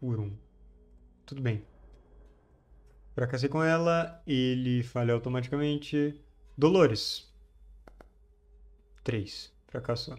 [0.00, 0.22] Por 1.
[0.22, 0.38] Um.
[1.26, 1.64] Tudo bem.
[3.14, 6.20] Fracassei com ela, ele falha automaticamente.
[6.56, 7.30] Dolores.
[9.04, 9.52] 3.
[9.68, 10.18] Fracassou.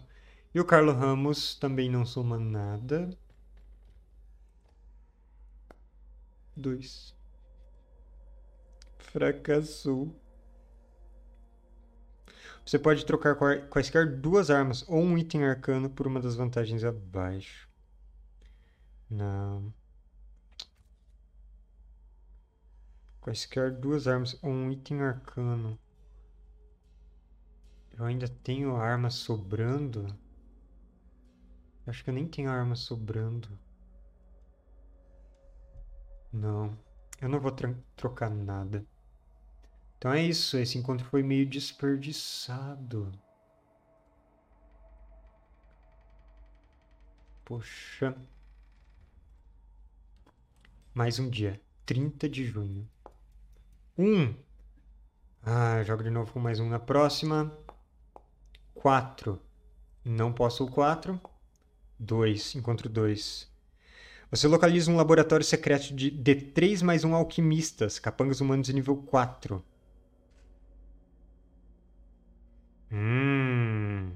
[0.54, 3.10] E o Carlos Ramos também não soma nada.
[6.56, 7.14] 2.
[8.98, 10.14] Fracassou.
[12.66, 13.36] Você pode trocar
[13.70, 17.68] quaisquer duas armas ou um item arcano por uma das vantagens abaixo.
[19.08, 19.72] Não.
[23.20, 25.78] Quaisquer duas armas ou um item arcano.
[27.96, 30.12] Eu ainda tenho arma sobrando?
[31.86, 33.48] Acho que eu nem tenho arma sobrando.
[36.32, 36.76] Não,
[37.22, 37.54] eu não vou
[37.94, 38.84] trocar nada.
[39.98, 43.12] Então é isso, esse encontro foi meio desperdiçado.
[47.44, 48.14] Poxa.
[50.92, 52.88] Mais um dia, 30 de junho.
[53.96, 54.34] Um.
[55.42, 57.56] Ah, jogo de novo com mais um na próxima.
[58.74, 59.40] Quatro.
[60.04, 61.20] Não posso o quatro.
[61.98, 62.54] Dois.
[62.54, 63.48] Encontro dois.
[64.30, 69.64] Você localiza um laboratório secreto de D3 mais um alquimistas, capangas humanos de nível 4.
[72.90, 74.12] Hum.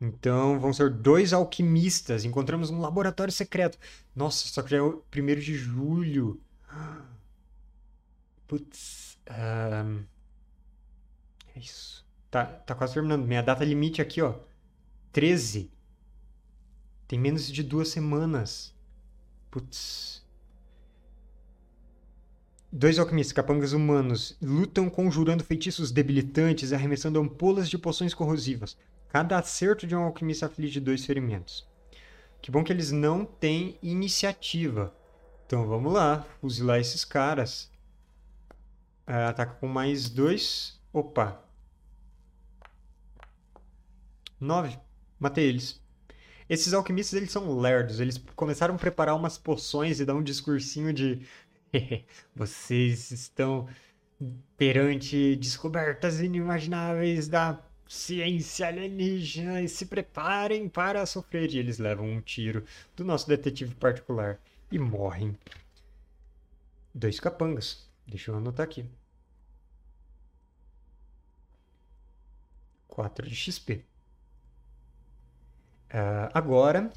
[0.00, 2.24] Então vão ser dois alquimistas.
[2.24, 3.78] Encontramos um laboratório secreto.
[4.16, 6.40] Nossa, só que já é o primeiro de julho.
[8.48, 9.18] Putz.
[9.28, 10.04] Um...
[11.54, 12.06] É isso.
[12.30, 13.26] Tá, tá quase terminando.
[13.26, 14.34] Minha data limite aqui, ó.
[15.12, 15.70] 13.
[17.06, 18.74] Tem menos de duas semanas.
[19.50, 20.19] Putz.
[22.72, 28.76] Dois alquimistas, capangas humanos, lutam conjurando feitiços debilitantes e arremessando ampolas de poções corrosivas.
[29.08, 31.68] Cada acerto de um alquimista aflige dois ferimentos.
[32.40, 34.94] Que bom que eles não têm iniciativa.
[35.46, 37.68] Então vamos lá, fuzilar esses caras.
[39.06, 40.80] Uh, ataca com mais dois.
[40.92, 41.42] Opa.
[44.38, 44.78] Nove.
[45.18, 45.80] Matei eles.
[46.48, 47.98] Esses alquimistas, eles são lerdos.
[47.98, 51.26] Eles começaram a preparar umas poções e dar um discursinho de...
[52.34, 53.68] Vocês estão
[54.56, 61.52] perante descobertas inimagináveis da ciência alienígena e se preparem para sofrer.
[61.52, 62.64] E eles levam um tiro
[62.94, 64.38] do nosso detetive particular
[64.70, 65.36] e morrem.
[66.94, 67.88] Dois capangas.
[68.06, 68.84] Deixa eu anotar aqui.
[72.88, 73.72] 4 de XP.
[73.74, 73.82] Uh,
[75.92, 76.92] ah, agora,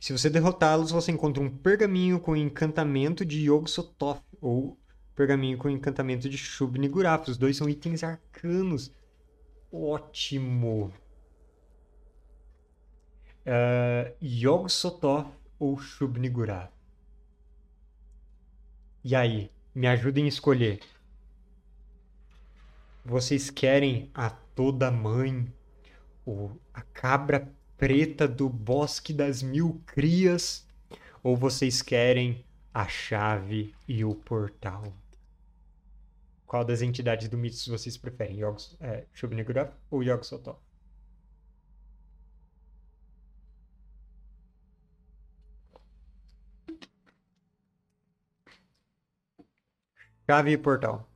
[0.00, 4.78] se você derrotá-los, você encontra um pergaminho com encantamento de Yog-Sothoth ou
[5.14, 7.28] pergaminho com encantamento de Shub-Niggurath.
[7.28, 8.90] Os dois são itens arcanos.
[9.70, 10.90] Ótimo!
[13.44, 16.72] Uh, Yog-Sothoth ou Shub-Niggurath?
[19.04, 20.80] E aí, me ajudem a escolher.
[23.04, 25.52] Vocês querem a toda mãe,
[26.24, 30.68] ou a cabra preta do bosque das mil crias,
[31.22, 34.92] ou vocês querem a chave e o portal?
[36.46, 38.40] Qual das entidades do Mitos vocês preferem?
[38.40, 40.58] Yogos, é, Shubnigurath ou Yog Sothoth?
[50.28, 51.08] Chave e portal.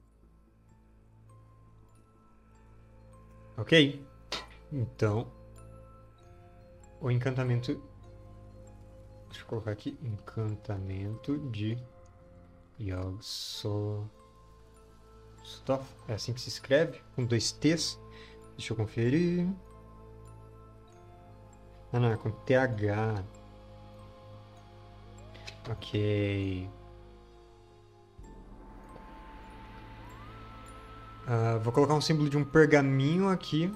[3.58, 4.02] Ok?
[4.72, 5.30] Então,
[7.04, 7.80] o encantamento.
[9.28, 11.78] Deixa eu colocar aqui: encantamento de
[12.80, 14.08] Yogg-Sothoth.
[16.08, 18.00] É assim que se escreve, com dois T's.
[18.56, 19.46] Deixa eu conferir.
[21.92, 23.22] Ah, não, é com TH.
[25.70, 26.70] Ok.
[31.26, 33.72] Uh, vou colocar um símbolo de um pergaminho aqui.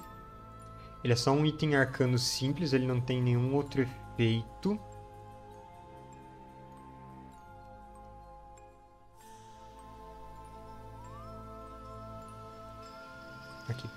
[1.03, 4.79] Ele é só um item arcano simples, ele não tem nenhum outro efeito.
[13.67, 13.89] Aqui.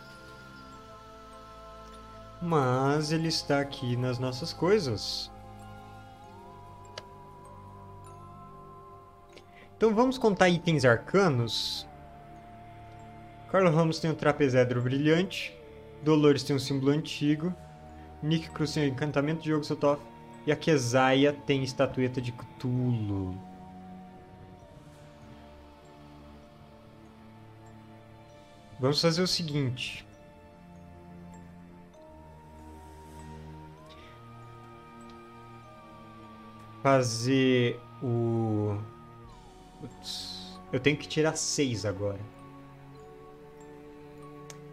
[2.41, 5.31] Mas ele está aqui nas nossas coisas.
[9.77, 11.89] Então vamos contar itens arcanos
[13.53, 15.55] Carlo Ramos tem um trapezedro brilhante.
[16.03, 17.55] Dolores tem um símbolo antigo.
[18.23, 20.01] Nick Cruz tem o encantamento de Yogo Sothoth.
[20.47, 23.39] E a Kesaia tem estatueta de Cthulhu.
[28.81, 30.05] Vamos fazer o seguinte.
[36.83, 38.77] Fazer o...
[39.81, 42.19] Putz, eu tenho que tirar seis agora.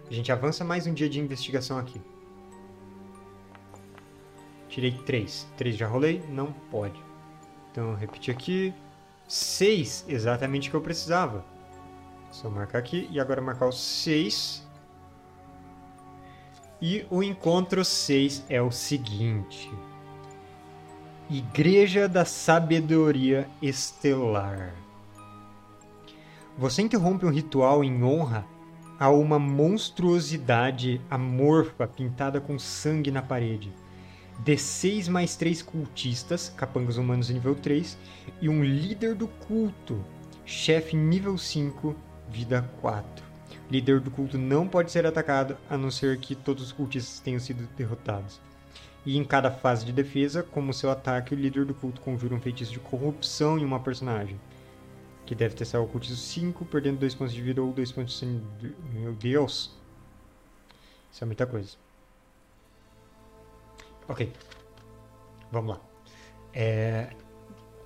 [0.10, 2.02] A gente avança mais um dia de investigação aqui.
[4.68, 5.48] Tirei 3.
[5.56, 6.24] 3 já rolei?
[6.30, 7.00] Não pode.
[7.72, 8.74] Então, repetir aqui.
[9.28, 11.46] 6, exatamente o que eu precisava.
[12.32, 14.68] Só marcar aqui e agora marcar o 6.
[16.82, 19.72] E o encontro 6 é o seguinte:
[21.30, 24.74] Igreja da Sabedoria Estelar.
[26.58, 28.44] Você interrompe um ritual em honra
[29.00, 33.72] a uma monstruosidade amorfa pintada com sangue na parede.
[34.44, 37.98] D6 mais 3 cultistas, capangas humanos nível 3,
[38.42, 40.04] e um líder do culto,
[40.46, 41.96] chefe nível 5,
[42.30, 43.24] vida 4.
[43.72, 47.40] Líder do culto não pode ser atacado a não ser que todos os cultistas tenham
[47.40, 48.42] sido derrotados.
[49.06, 52.42] E em cada fase de defesa, como seu ataque, o líder do culto conjura um
[52.42, 54.38] feitiço de corrupção em uma personagem
[55.30, 58.74] que deve testar o ocultismo 5, perdendo 2 pontos de vida ou 2 pontos de.
[58.92, 59.72] Meu Deus!
[61.12, 61.78] Isso é muita coisa.
[64.08, 64.34] Ok.
[65.52, 65.82] Vamos lá.
[66.52, 67.12] É...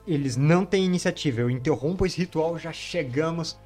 [0.08, 1.41] Eles não têm iniciativa.
[1.41, 3.60] Eu interrompo esse ritual, já chegamos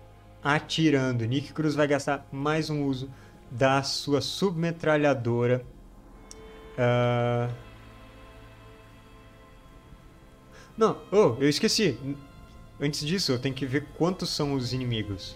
[0.43, 1.23] atirando.
[1.25, 3.11] Nick Cruz vai gastar mais um uso
[3.51, 5.63] da sua submetralhadora.
[6.73, 7.53] Uh...
[10.75, 11.95] Não, oh, eu esqueci.
[12.79, 15.35] Antes disso, eu tenho que ver quantos são os inimigos.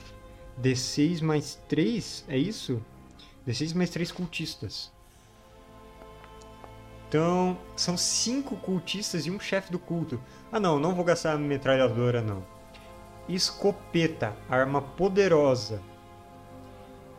[0.62, 2.82] D6 mais 3, é isso?
[3.48, 4.92] D6 mais 3 cultistas.
[7.10, 10.22] Então, são 5 cultistas e um chefe do culto.
[10.52, 12.46] Ah não, não vou gastar a metralhadora não.
[13.28, 15.82] Escopeta, arma poderosa.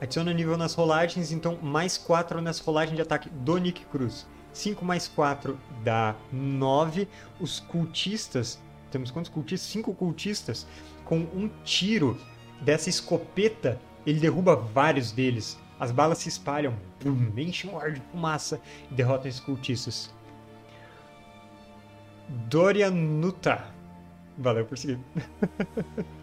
[0.01, 4.27] Adiciona nível nas rolagens, então mais 4 nessa rolagem de ataque do Nick Cruz.
[4.53, 7.09] 5 mais 4 dá 9.
[7.41, 8.59] Os cultistas,
[8.93, 9.69] temos quantos cultistas?
[9.71, 10.67] 5 cultistas.
[11.05, 12.19] Com um tiro
[12.61, 15.59] dessa escopeta, ele derruba vários deles.
[15.81, 16.77] As balas se espalham,
[17.37, 20.15] enchem o ar de fumaça e derrotam esses cultistas.
[22.29, 23.65] Dorianuta.
[24.39, 25.01] Valeu por seguir.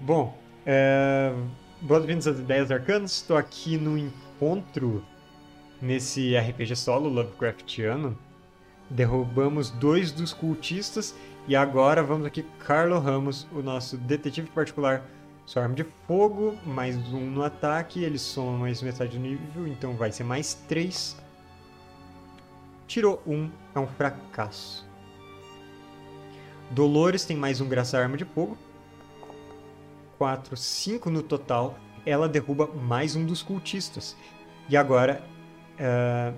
[0.00, 1.32] Bom, é...
[1.80, 3.16] boas-vindas às Ideias Arcanas.
[3.16, 5.04] Estou aqui no encontro
[5.84, 8.16] nesse RPG solo Lovecraftiano.
[8.88, 11.14] Derrubamos dois dos cultistas
[11.46, 15.04] e agora vamos aqui, Carlo Ramos, o nosso detetive particular.
[15.44, 19.94] Sua arma de fogo, mais um no ataque, ele soma mais metade do nível, então
[19.94, 21.22] vai ser mais três.
[22.86, 24.88] Tirou um, é um fracasso.
[26.70, 28.56] Dolores tem mais um graças à arma de fogo.
[30.16, 31.78] 4, 5 no total.
[32.06, 34.16] Ela derruba mais um dos cultistas.
[34.68, 35.33] E agora.
[35.78, 36.34] Uh...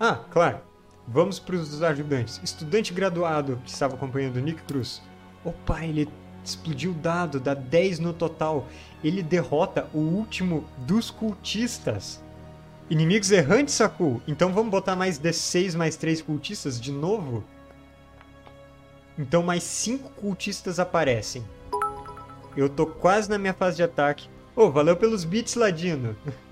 [0.00, 0.60] Ah, claro.
[1.06, 2.40] Vamos para os ajudantes.
[2.44, 5.02] Estudante graduado que estava acompanhando Nick Cruz.
[5.44, 6.08] Opa, ele
[6.44, 8.66] explodiu o dado, dá 10 no total.
[9.02, 12.22] Ele derrota o último dos cultistas.
[12.90, 14.20] Inimigos errantes, Saku.
[14.26, 17.44] Então vamos botar mais D6 mais 3 cultistas de novo?
[19.18, 21.44] Então mais 5 cultistas aparecem.
[22.56, 24.28] Eu tô quase na minha fase de ataque.
[24.54, 26.16] Oh, valeu pelos bits, Ladino.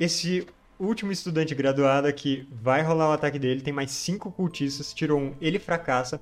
[0.00, 0.46] Esse
[0.78, 5.34] último estudante graduado aqui vai rolar o ataque dele, tem mais cinco cultistas, tirou um,
[5.42, 6.18] ele fracassa.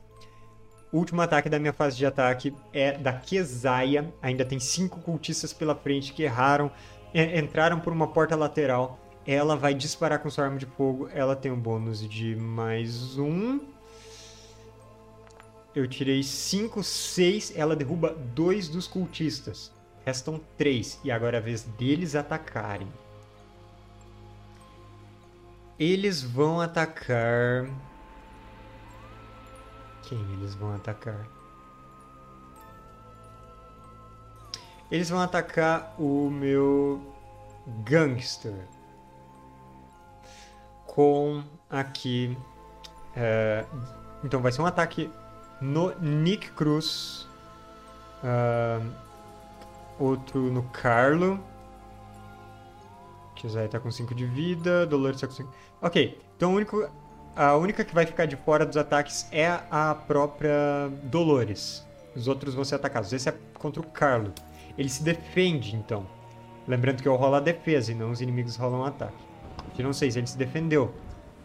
[0.91, 4.13] O último ataque da minha fase de ataque é da Kesaia.
[4.21, 6.73] Ainda tem cinco cultistas pela frente que erraram,
[7.15, 8.99] entraram por uma porta lateral.
[9.25, 11.09] Ela vai disparar com sua arma de fogo.
[11.15, 13.61] Ela tem um bônus de mais um.
[15.73, 17.53] Eu tirei 5, 6.
[17.55, 19.71] Ela derruba dois dos cultistas.
[20.05, 20.99] Restam três.
[21.05, 22.89] E agora é a vez deles atacarem.
[25.79, 27.69] Eles vão atacar.
[30.03, 31.27] Quem eles vão atacar?
[34.91, 37.01] Eles vão atacar o meu
[37.85, 38.67] gangster.
[40.87, 42.37] Com aqui.
[43.15, 43.65] É,
[44.25, 45.11] então vai ser um ataque
[45.61, 47.29] no Nick Cruz.
[48.23, 48.91] Uh,
[49.99, 51.39] outro no Carlo.
[53.35, 55.53] Que Zay tá com 5 de vida, Dolores tá com 5.
[55.81, 56.91] Ok, então único,
[57.37, 61.87] a única que vai ficar de fora dos ataques é a própria Dolores.
[62.17, 63.13] Os outros vão ser atacados.
[63.13, 64.33] Esse é contra o Carlo.
[64.77, 66.05] Ele se defende, então.
[66.67, 69.25] Lembrando que eu rolo a defesa e não os inimigos rolam ataque.
[69.75, 70.93] Tirou 6, ele se defendeu.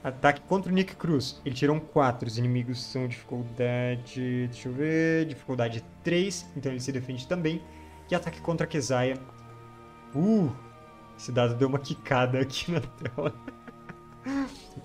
[0.04, 1.40] Ataque contra o Nick Cruz.
[1.46, 2.28] Ele tirou um 4.
[2.28, 4.48] Os inimigos são dificuldade.
[4.48, 5.26] Deixa eu ver.
[5.26, 6.48] Dificuldade 3.
[6.58, 7.62] Então ele se defende também.
[8.10, 9.18] E ataque contra a Kesaia.
[10.16, 10.50] Uh!
[11.18, 13.34] Esse dado deu uma quicada aqui na tela.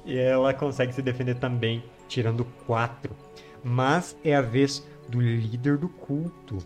[0.05, 3.14] e ela consegue se defender também, tirando 4.
[3.62, 6.59] Mas é a vez do líder do culto.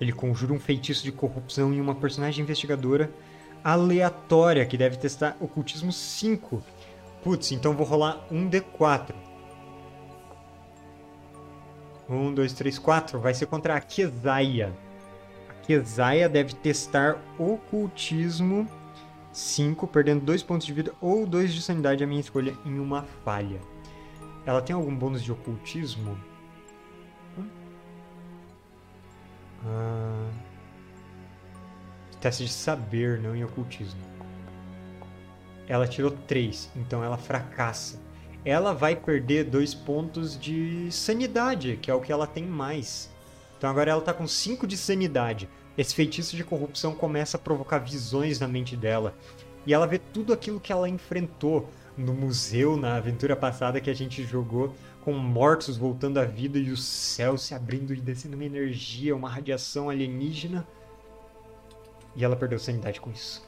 [0.00, 3.10] Ele conjura um feitiço de corrupção em uma personagem investigadora
[3.62, 6.62] aleatória que deve testar ocultismo 5.
[7.22, 9.14] Putz, então vou rolar um D4.
[12.08, 13.20] 1, 2, 3, 4.
[13.20, 14.72] Vai ser contra a Kesaia.
[15.62, 18.66] Kesaia deve testar ocultismo
[19.32, 23.04] 5, perdendo 2 pontos de vida ou 2 de sanidade, a minha escolha, em uma
[23.24, 23.60] falha.
[24.44, 26.18] Ela tem algum bônus de ocultismo?
[27.38, 27.48] Hum?
[29.66, 30.30] Ah,
[32.20, 34.00] teste de saber, não em ocultismo.
[35.68, 38.00] Ela tirou 3, então ela fracassa.
[38.44, 43.10] Ela vai perder 2 pontos de sanidade, que é o que ela tem mais.
[43.56, 45.48] Então agora ela tá com 5 de sanidade.
[45.80, 49.14] Esse feitiço de corrupção começa a provocar visões na mente dela.
[49.64, 53.94] E ela vê tudo aquilo que ela enfrentou no museu, na aventura passada que a
[53.94, 58.44] gente jogou, com mortos voltando à vida e o céu se abrindo e descendo uma
[58.44, 60.68] energia, uma radiação alienígena.
[62.14, 63.42] E ela perdeu sanidade com isso.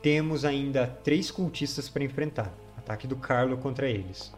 [0.00, 2.54] Temos ainda três cultistas para enfrentar.
[2.76, 4.32] Ataque do Carlo contra eles.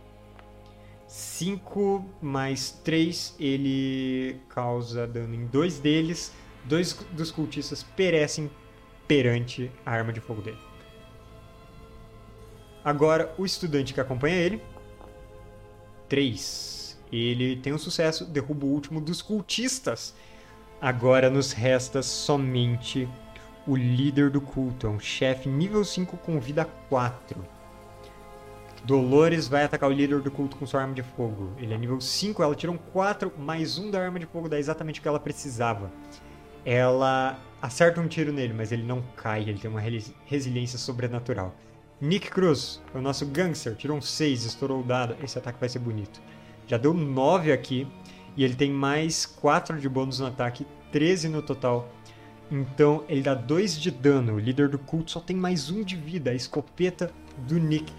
[1.09, 6.33] 5 mais 3, ele causa dano em dois deles.
[6.65, 8.51] Dois dos cultistas perecem
[9.07, 10.59] perante a arma de fogo dele.
[12.85, 14.63] Agora, o estudante que acompanha ele.
[16.09, 16.99] 3.
[17.11, 20.15] Ele tem um sucesso, derruba o último dos cultistas.
[20.81, 23.09] Agora nos resta somente
[23.67, 27.58] o líder do culto, é um chefe nível 5 com vida 4.
[28.85, 31.53] Dolores vai atacar o líder do culto com sua arma de fogo.
[31.59, 34.59] Ele é nível 5, ela tirou um 4, mais um da arma de fogo, dá
[34.59, 35.91] exatamente o que ela precisava.
[36.65, 39.83] Ela acerta um tiro nele, mas ele não cai, ele tem uma
[40.27, 41.55] resiliência sobrenatural.
[42.01, 45.17] Nick Cruz, o nosso gangster, tirou um 6, estourou o dado.
[45.23, 46.21] Esse ataque vai ser bonito.
[46.67, 47.89] Já deu 9 aqui,
[48.37, 51.89] e ele tem mais 4 de bônus no ataque, 13 no total.
[52.51, 54.35] Então ele dá 2 de dano.
[54.35, 56.31] O líder do culto só tem mais 1 de vida.
[56.31, 57.93] A escopeta do Nick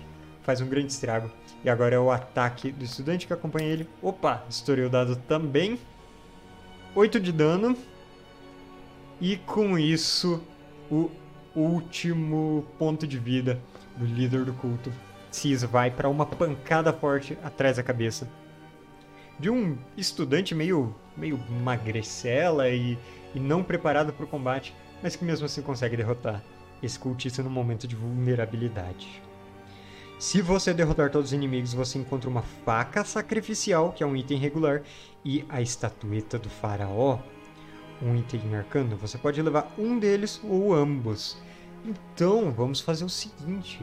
[0.43, 1.29] faz um grande estrago.
[1.63, 3.89] E agora é o ataque do estudante que acompanha ele.
[4.01, 5.79] Opa, estourei o dado também.
[6.95, 7.77] 8 de dano.
[9.19, 10.41] E com isso,
[10.89, 11.11] o
[11.55, 13.59] último ponto de vida
[13.97, 14.91] do líder do culto
[15.29, 18.27] se vai para uma pancada forte atrás da cabeça
[19.39, 22.97] de um estudante meio, meio magrecela e,
[23.33, 26.43] e não preparado para o combate, mas que mesmo assim consegue derrotar
[26.83, 29.21] esse cultista no momento de vulnerabilidade.
[30.19, 34.37] Se você derrotar todos os inimigos, você encontra uma faca sacrificial, que é um item
[34.37, 34.83] regular,
[35.23, 37.19] e a estatueta do faraó,
[38.01, 38.97] um item arcano.
[38.97, 41.37] Você pode levar um deles ou ambos.
[41.85, 43.79] Então, vamos fazer o seguinte.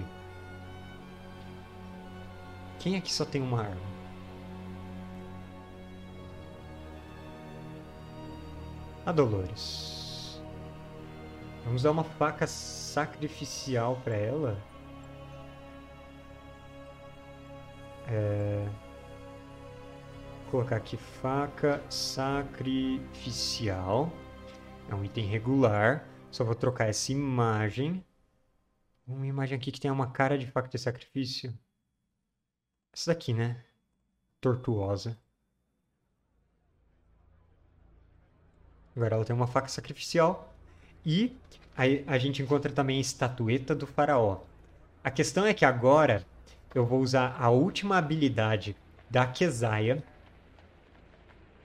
[2.81, 3.97] Quem aqui só tem uma arma?
[9.07, 10.39] A Dolores.
[11.65, 14.76] Vamos dar uma faca sacrificial para ela.
[18.09, 18.69] É...
[20.51, 24.11] Colocar aqui faca sacrificial.
[24.89, 26.09] É um item regular.
[26.31, 28.03] Só vou trocar essa imagem.
[29.07, 31.53] Uma imagem aqui que tem uma cara de faca de sacrifício.
[32.93, 33.63] Essa daqui, né?
[34.41, 35.19] Tortuosa.
[38.95, 40.55] Agora ela tem uma faca sacrificial.
[41.05, 41.37] E
[41.77, 44.41] aí a gente encontra também a estatueta do faraó.
[45.05, 46.25] A questão é que agora
[46.77, 48.77] eu vou usar a última habilidade
[49.09, 50.05] da Kesaia.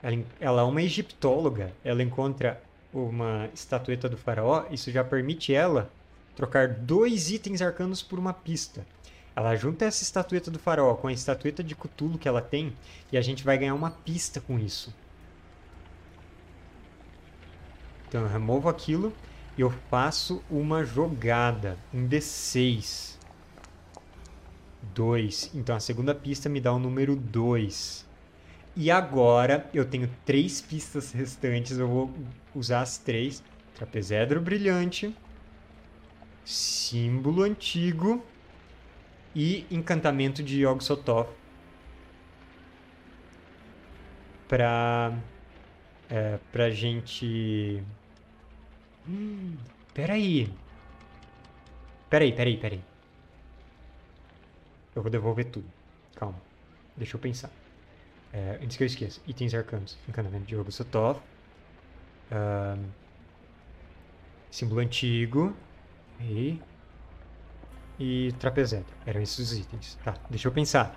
[0.01, 1.74] Ela, ela é uma egiptóloga.
[1.84, 4.66] Ela encontra uma estatueta do faraó.
[4.72, 5.91] Isso já permite ela
[6.34, 8.86] trocar dois itens arcanos por uma pista.
[9.36, 12.74] Ela junta essa estatueta do faraó com a estatueta de Cthulhu que ela tem
[13.12, 14.93] e a gente vai ganhar uma pista com isso.
[18.07, 19.12] Então eu removo aquilo
[19.57, 23.20] e eu faço uma jogada, um D6.
[24.94, 25.52] 2.
[25.56, 28.08] Então a segunda pista me dá o número 2.
[28.76, 32.12] E agora eu tenho três pistas restantes, eu vou
[32.56, 33.44] usar as três.
[33.76, 35.16] Trapezedro brilhante,
[36.46, 38.24] símbolo antigo
[39.36, 41.30] e encantamento de Yog Sothoth.
[44.48, 45.18] Pra,
[46.10, 47.82] é, pra gente...
[49.08, 49.56] Hum,
[49.94, 50.52] peraí.
[52.10, 52.91] Peraí, peraí, peraí.
[54.96, 55.66] Eu vou devolver tudo.
[56.16, 56.42] Calma.
[56.98, 57.50] Deixa eu pensar.
[58.34, 59.20] É, antes que eu esqueça.
[59.28, 59.98] Itens arcanos.
[60.08, 61.20] Encantamento de Robo Sotov.
[62.32, 62.86] Um,
[64.50, 65.56] símbolo antigo.
[66.20, 66.60] E...
[68.00, 68.94] E trapezédrio.
[69.06, 69.98] Eram esses os itens.
[70.04, 70.96] Tá, deixa eu pensar.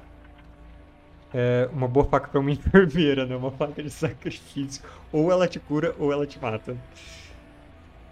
[1.33, 3.37] É uma boa faca para uma enfermeira, né?
[3.37, 4.83] Uma faca de sacrifício.
[5.13, 6.77] Ou ela te cura ou ela te mata.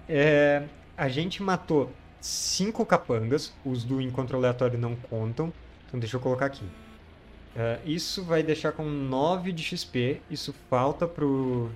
[0.09, 0.65] É,
[0.97, 3.53] a gente matou cinco capangas.
[3.65, 5.53] Os do encontro aleatório não contam.
[5.93, 6.65] Então deixa eu colocar aqui.
[6.65, 10.23] Uh, isso vai deixar com 9 de XP.
[10.31, 11.71] Isso falta pro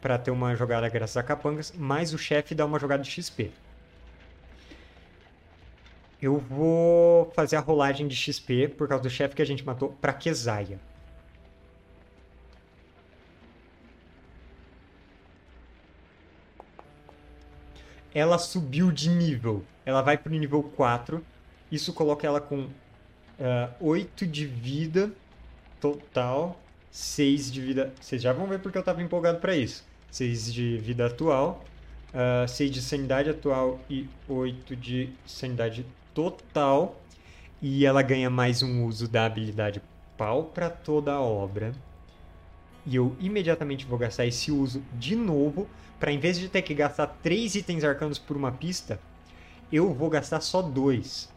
[0.00, 3.52] para ter uma jogada graças a capangas, mas o chefe dá uma jogada de XP.
[6.20, 9.90] Eu vou fazer a rolagem de XP por causa do chefe que a gente matou
[10.00, 10.80] para Kesaia.
[18.12, 19.64] Ela subiu de nível.
[19.86, 21.24] Ela vai pro nível 4
[21.70, 22.70] isso coloca ela com uh,
[23.40, 25.12] ah, 8 de vida
[25.80, 26.60] total,
[26.90, 27.92] 6 de vida.
[28.00, 29.84] Vocês já vão ver porque eu estava empolgado para isso.
[30.10, 31.64] 6 de vida atual,
[32.12, 37.00] uh, ah, 6 de sanidade atual e 8 de sanidade total.
[37.62, 39.82] E ela ganha mais um uso da habilidade
[40.16, 41.72] pau para toda a obra.
[42.86, 45.68] E eu imediatamente vou gastar esse uso de novo,
[45.98, 48.98] para em vez de ter que gastar 3 itens arcanos por uma pista,
[49.70, 51.28] eu vou gastar só 2.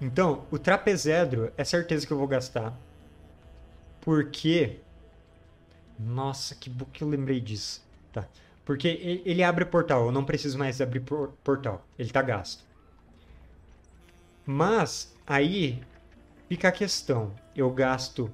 [0.00, 2.76] Então, o trapezedro é certeza que eu vou gastar.
[4.00, 4.80] Porque.
[5.98, 7.82] Nossa, que que eu lembrei disso.
[8.12, 8.26] Tá.
[8.64, 11.00] Porque ele abre portal, eu não preciso mais abrir
[11.44, 11.86] portal.
[11.98, 12.64] Ele tá gasto.
[14.46, 15.82] Mas, aí,
[16.48, 18.30] Fica a questão: eu gasto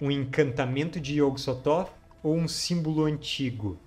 [0.00, 1.90] um encantamento de Yog-Sothoth
[2.22, 3.78] ou um símbolo antigo?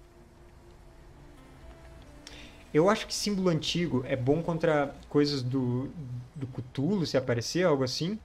[2.77, 5.89] Eu acho que símbolo antigo é bom contra coisas do,
[6.35, 8.19] do Cthulhu, se aparecer, algo assim.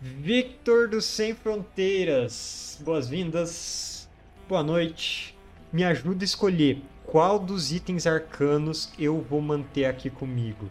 [0.00, 4.08] Victor dos Sem Fronteiras, boas-vindas,
[4.48, 5.36] boa noite.
[5.72, 10.70] Me ajuda a escolher qual dos itens arcanos eu vou manter aqui comigo.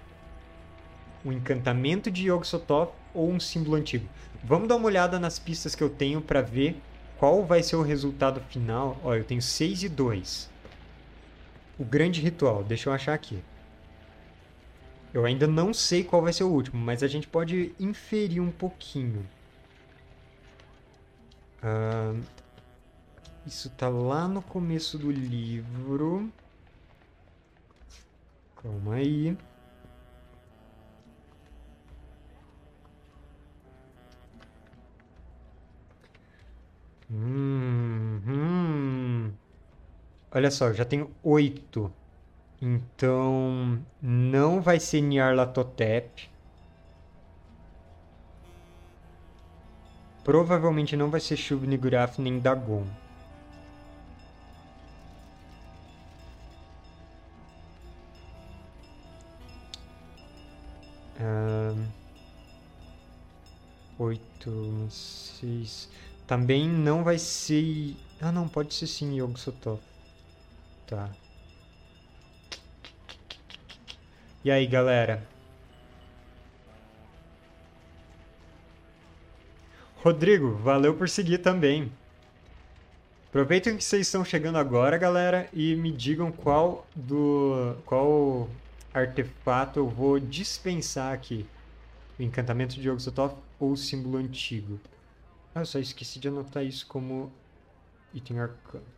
[1.26, 4.07] Um encantamento de Yog-Sothoth ou um símbolo antigo.
[4.41, 6.82] Vamos dar uma olhada nas pistas que eu tenho para ver
[7.18, 8.97] qual vai ser o resultado final.
[9.03, 10.55] Ó, eu tenho 6 e 2.
[11.80, 13.39] O grande ritual, deixa eu achar aqui.
[15.13, 18.51] Eu ainda não sei qual vai ser o último, mas a gente pode inferir um
[18.51, 19.25] pouquinho.
[23.45, 26.30] Isso tá lá no começo do livro.
[28.61, 29.38] Calma aí.
[37.09, 38.96] Hum, hum.
[40.32, 41.91] Olha só, eu já tenho oito.
[42.61, 46.30] Então, não vai ser Nyarlathotep.
[50.23, 52.86] Provavelmente não vai ser Shub-Niggurath nem Dagon.
[63.99, 65.89] Oito, seis...
[66.28, 67.95] Também não vai ser...
[68.21, 69.96] Ah, não, pode ser sim Yog Sothoth.
[70.88, 71.09] Tá.
[74.43, 75.27] E aí, galera?
[79.97, 81.91] Rodrigo, valeu por seguir também.
[83.27, 88.49] Aproveitem que vocês estão chegando agora, galera, e me digam qual do qual
[88.93, 91.45] artefato eu vou dispensar aqui.
[92.17, 94.79] O encantamento de Yogg-Sothoth ou o símbolo antigo.
[95.53, 97.29] Ah, eu só esqueci de anotar isso como
[98.13, 98.96] item arcano.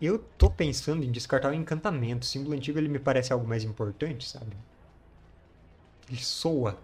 [0.00, 2.22] Eu tô pensando em descartar o encantamento.
[2.24, 4.56] O símbolo antigo ele me parece algo mais importante, sabe?
[6.08, 6.78] Ele soa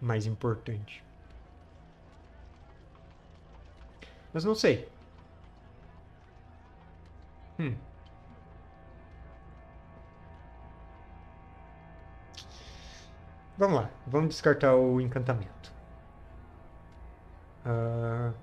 [0.00, 1.02] mais importante.
[4.32, 4.88] Mas não sei.
[7.58, 7.74] Hum.
[13.58, 15.72] Vamos lá, vamos descartar o encantamento.
[17.64, 18.34] Uh,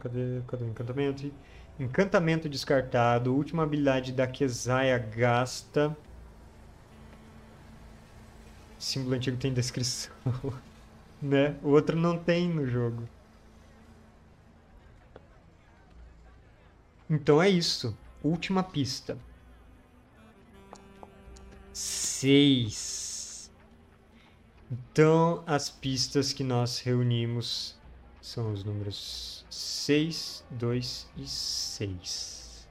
[0.00, 1.30] cadê, cadê o encantamento?
[1.78, 3.34] Encantamento descartado.
[3.34, 5.96] Última habilidade da Kesaia gasta.
[8.78, 10.12] Símbolo antigo tem descrição.
[11.22, 11.56] né?
[11.62, 13.08] O outro não tem no jogo.
[17.08, 17.96] Então é isso.
[18.22, 19.16] Última pista.
[21.72, 23.50] Seis.
[24.70, 27.77] Então, as pistas que nós reunimos
[28.28, 32.68] são os números 6, 2 e 6.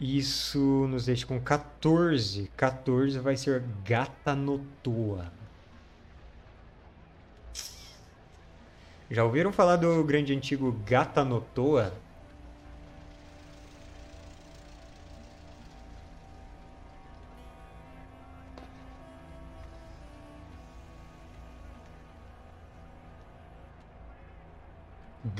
[0.00, 2.50] Isso nos deixa com 14.
[2.56, 5.30] 14 vai ser Gata Notoa.
[9.10, 11.92] Já ouviram falar do grande antigo Gata Notoa?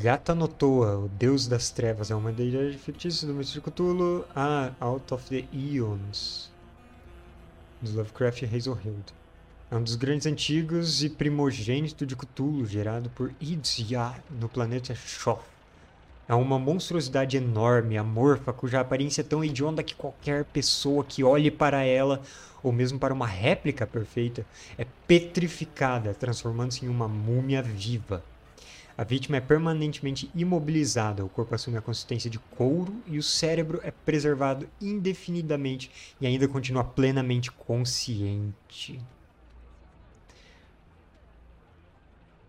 [0.05, 4.23] Gata Notoa, o deus das trevas, é uma deidade fictícia do de Cthulhu.
[4.37, 6.51] Ah, Out of the Eons,
[7.81, 9.15] do Lovecraft Hazelhild.
[9.71, 15.41] É um dos grandes antigos e primogênito de Cthulhu, gerado por Idzia no planeta Shoth.
[16.29, 21.51] É uma monstruosidade enorme, amorfa, cuja aparência é tão hedionda que qualquer pessoa que olhe
[21.51, 22.21] para ela,
[22.63, 24.45] ou mesmo para uma réplica perfeita,
[24.77, 28.23] é petrificada, transformando-se em uma múmia viva.
[28.97, 33.81] A vítima é permanentemente imobilizada, o corpo assume a consistência de couro e o cérebro
[33.83, 35.91] é preservado indefinidamente
[36.21, 39.01] e ainda continua plenamente consciente.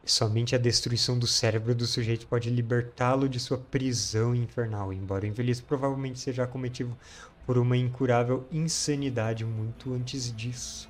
[0.05, 5.27] Somente a destruição do cérebro do sujeito pode libertá-lo de sua prisão infernal, embora o
[5.27, 6.95] infeliz provavelmente seja acometido
[7.43, 10.87] por uma incurável insanidade muito antes disso.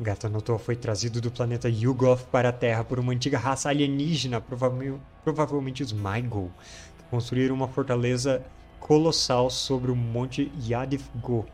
[0.00, 5.82] Gatanotor foi trazido do planeta Yugoth para a Terra por uma antiga raça alienígena, provavelmente
[5.82, 6.50] os Maigol,
[6.98, 8.44] que construíram uma fortaleza
[8.80, 11.46] colossal sobre o monte Yadif-Go,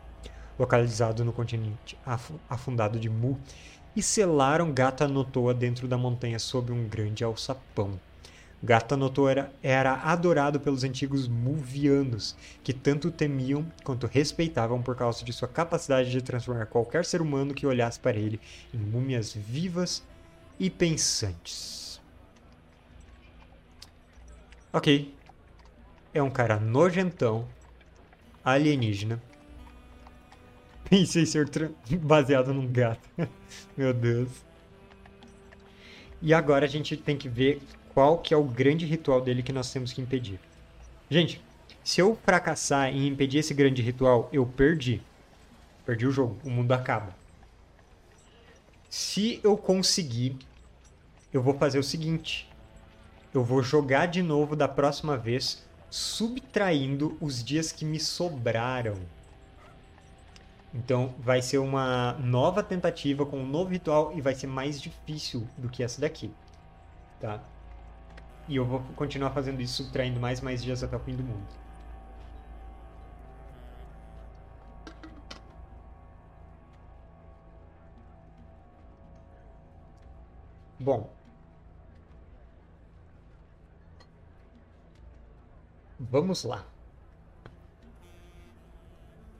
[0.57, 1.97] localizado no continente
[2.49, 3.37] afundado de Mu,
[3.95, 7.99] e selaram Gata Notoa dentro da montanha sob um grande alçapão.
[8.63, 15.33] Gatanoto era, era adorado pelos antigos Muvianos, que tanto temiam quanto respeitavam por causa de
[15.33, 18.39] sua capacidade de transformar qualquer ser humano que olhasse para ele
[18.71, 20.03] em múmias vivas
[20.59, 21.99] e pensantes.
[24.71, 25.11] Ok.
[26.13, 27.47] É um cara nojentão,
[28.43, 29.21] alienígena.
[30.87, 31.49] Pensei ser
[32.03, 33.09] baseado num gato.
[33.75, 34.29] Meu Deus.
[36.21, 37.59] E agora a gente tem que ver
[37.93, 40.39] qual que é o grande ritual dele que nós temos que impedir.
[41.09, 41.41] Gente,
[41.83, 45.01] se eu fracassar em impedir esse grande ritual, eu perdi.
[45.85, 47.15] Perdi o jogo, o mundo acaba.
[48.89, 50.37] Se eu conseguir,
[51.33, 52.49] eu vou fazer o seguinte.
[53.33, 58.95] Eu vou jogar de novo da próxima vez, subtraindo os dias que me sobraram.
[60.73, 65.47] Então vai ser uma nova tentativa com um novo ritual e vai ser mais difícil
[65.57, 66.31] do que essa daqui.
[67.19, 67.41] Tá?
[68.47, 71.23] E eu vou continuar fazendo isso, subtraindo mais e mais dias até o fim do
[71.23, 71.47] mundo.
[80.79, 81.09] Bom.
[85.99, 86.65] Vamos lá.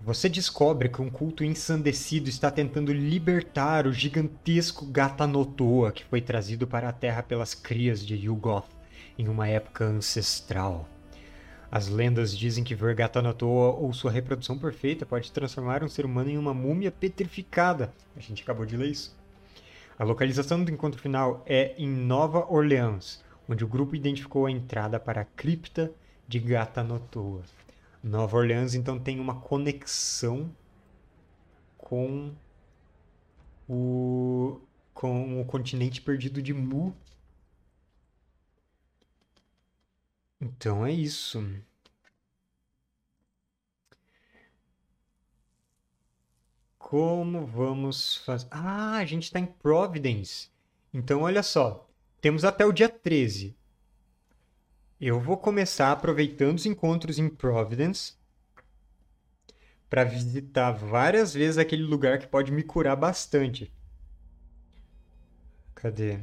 [0.01, 6.67] Você descobre que um culto ensandecido está tentando libertar o gigantesco Gatanotoa que foi trazido
[6.67, 8.80] para a Terra pelas crias de Yugoth
[9.21, 10.89] em uma época ancestral.
[11.71, 16.29] As lendas dizem que ver Gatanotoa ou sua reprodução perfeita pode transformar um ser humano
[16.29, 17.93] em uma múmia petrificada.
[18.15, 19.15] A gente acabou de ler isso.
[19.97, 24.99] A localização do encontro final é em Nova Orleans, onde o grupo identificou a entrada
[24.99, 25.91] para a cripta
[26.27, 27.43] de Gatanotoa.
[28.03, 30.49] Nova Orleans então tem uma conexão
[31.77, 32.31] com
[33.69, 34.59] o
[34.93, 36.93] com o continente perdido de Mu.
[40.41, 41.39] Então é isso.
[46.79, 48.47] Como vamos fazer?
[48.49, 50.49] Ah, a gente está em Providence.
[50.93, 51.87] Então olha só,
[52.19, 53.55] temos até o dia 13.
[54.99, 58.13] Eu vou começar aproveitando os encontros em Providence
[59.89, 63.71] para visitar várias vezes aquele lugar que pode me curar bastante.
[65.75, 66.19] Cadê?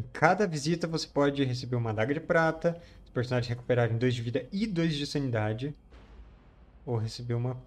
[0.00, 4.22] Em cada visita você pode receber uma adaga de prata, os personagens recuperarem 2 de
[4.22, 5.76] vida e 2 de sanidade.
[6.86, 7.62] Ou receber uma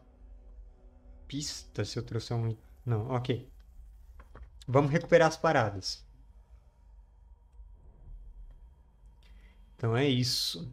[1.28, 2.58] pista se eu trouxer um.
[2.84, 3.48] Não, ok.
[4.68, 6.04] Vamos recuperar as paradas.
[9.78, 10.68] Então é isso.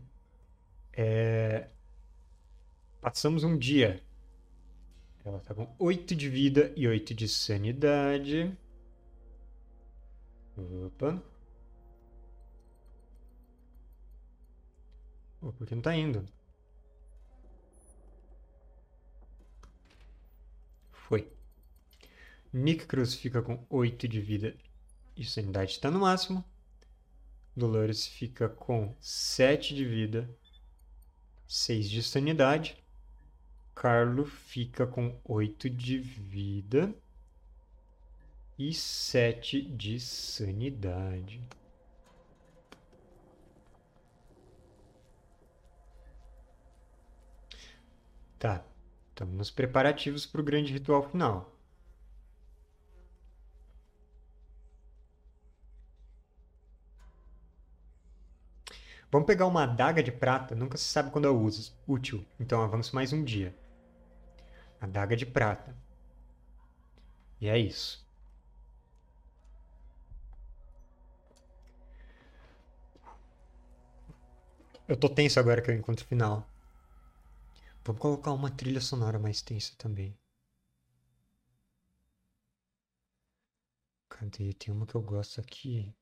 [0.94, 1.68] É...
[3.02, 4.02] Passamos um dia.
[5.26, 8.50] Ela tá com 8 de vida e 8 de sanidade.
[10.56, 11.22] Opa.
[15.40, 16.26] Opa, por que não tá indo?
[20.92, 21.32] Foi.
[22.52, 24.54] Nick Cruz fica com 8 de vida
[25.16, 26.44] e sanidade está no máximo.
[27.56, 30.30] Dolores fica com 7 de vida,
[31.48, 32.76] 6 de sanidade.
[33.74, 36.94] Carlo fica com 8 de vida
[38.58, 41.42] e 7 de sanidade.
[48.40, 48.64] Tá,
[49.10, 51.56] estamos nos preparativos para o grande ritual final.
[59.10, 63.12] Vamos pegar uma adaga de prata, nunca se sabe quando é útil, então avanço mais
[63.12, 63.54] um dia.
[64.80, 65.74] Adaga de prata.
[67.40, 68.06] E é isso.
[74.86, 76.49] Eu tô tenso agora que eu encontro o final.
[77.90, 80.16] Vamos colocar uma trilha sonora mais tensa também.
[84.08, 84.52] Cadê?
[84.54, 85.92] Tem uma que eu gosto aqui.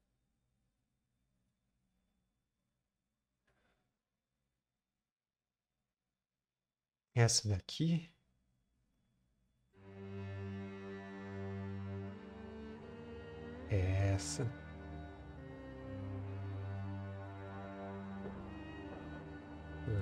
[7.14, 8.11] Essa daqui.
[13.70, 14.45] Essa.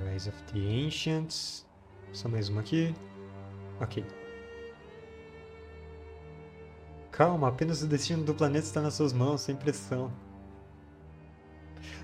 [0.05, 1.66] Rise of the Ancients.
[2.17, 2.95] Só mais uma aqui.
[3.79, 4.03] Ok.
[7.13, 10.11] Calma, apenas o destino do planeta está nas suas mãos, sem pressão.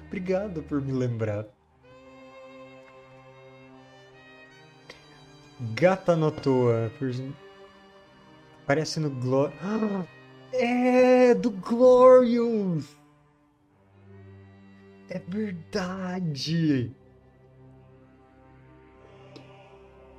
[0.07, 1.47] Obrigado por me lembrar.
[5.75, 6.93] Gata Notoa.
[8.67, 9.51] Parece no Glor...
[10.55, 12.95] É, do Glorious!
[15.09, 16.95] É verdade!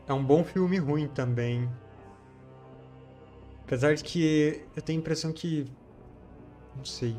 [0.08, 1.70] É um bom filme ruim também.
[3.66, 5.66] Apesar de que eu tenho a impressão que.
[6.76, 7.16] Não sei.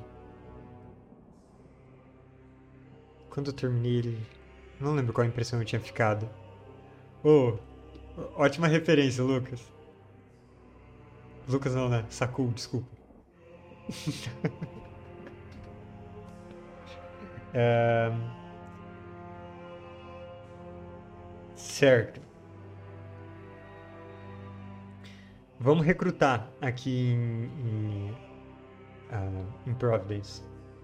[3.30, 4.26] Quando eu terminei ele.
[4.78, 6.28] Não lembro qual impressão eu tinha ficado.
[7.22, 7.56] Oh,
[8.36, 9.62] ótima referência, Lucas.
[11.48, 12.04] Lucas não, né?
[12.10, 12.88] Sakul, desculpa.
[17.54, 18.12] é...
[21.56, 22.33] Certo.
[25.64, 28.10] Vamos recrutar aqui em, em,
[29.10, 30.42] uh, em Providence.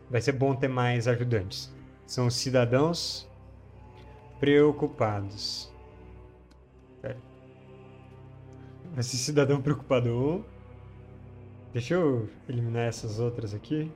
[0.08, 1.70] Vai ser bom ter mais ajudantes.
[2.06, 3.28] São cidadãos
[4.40, 5.70] preocupados.
[8.94, 10.44] Vai ser cidadão preocupado 1.
[11.74, 13.92] Deixa eu eliminar essas outras aqui.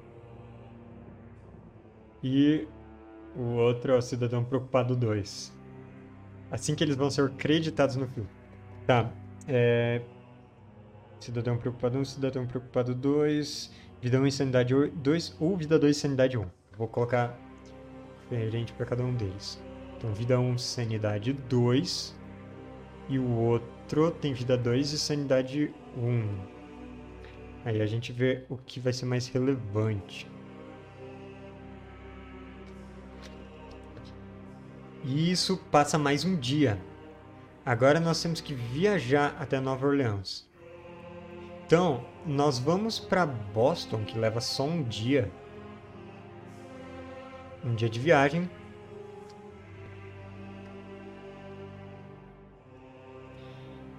[2.22, 2.68] E
[3.35, 5.53] o outro é o cidadão preocupado 2.
[6.51, 8.28] Assim que eles vão ser creditados no filme.
[8.87, 9.11] Tá.
[9.49, 10.01] É,
[11.24, 13.70] Cidadão Preocupado 1, Cidadão Preocupado 2,
[14.02, 16.44] Vida 1 Insanidade 2 ou Vida 2 Sanidade 1.
[16.76, 17.34] Vou colocar
[18.20, 19.58] diferente para cada um deles.
[19.96, 22.14] Então, Vida 1 Sanidade 2
[23.08, 26.28] e o outro tem Vida 2 e Sanidade 1.
[27.64, 30.30] Aí a gente vê o que vai ser mais relevante.
[35.02, 36.78] E isso passa mais um dia.
[37.64, 40.46] Agora nós temos que viajar até Nova Orleans.
[41.66, 45.30] Então, nós vamos para Boston, que leva só um dia.
[47.64, 48.50] Um dia de viagem.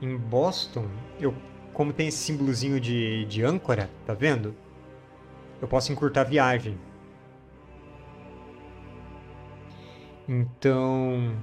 [0.01, 0.87] Em Boston,
[1.19, 1.33] eu
[1.75, 4.55] como tem esse símbolozinho de, de âncora, tá vendo?
[5.61, 6.79] Eu posso encurtar a viagem.
[10.27, 11.35] Então.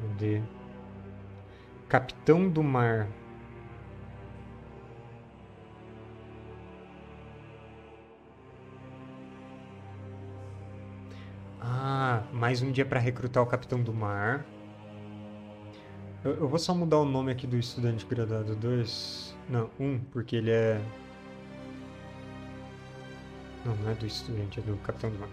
[0.00, 0.42] Cadê?
[1.88, 3.08] Capitão do Mar.
[11.70, 14.42] Ah, mais um dia para recrutar o Capitão do Mar.
[16.24, 19.36] Eu, eu, vou só mudar o nome aqui do estudante graduado 2.
[19.50, 20.80] Não, 1, um, porque ele é.
[23.66, 25.28] Não, não é do estudante, é do Capitão do Mar.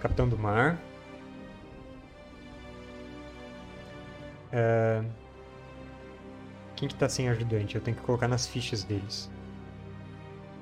[0.00, 0.78] Capitão do Mar.
[4.52, 5.02] É...
[6.76, 7.74] Quem que tá sem ajudante?
[7.74, 9.28] Eu tenho que colocar nas fichas deles.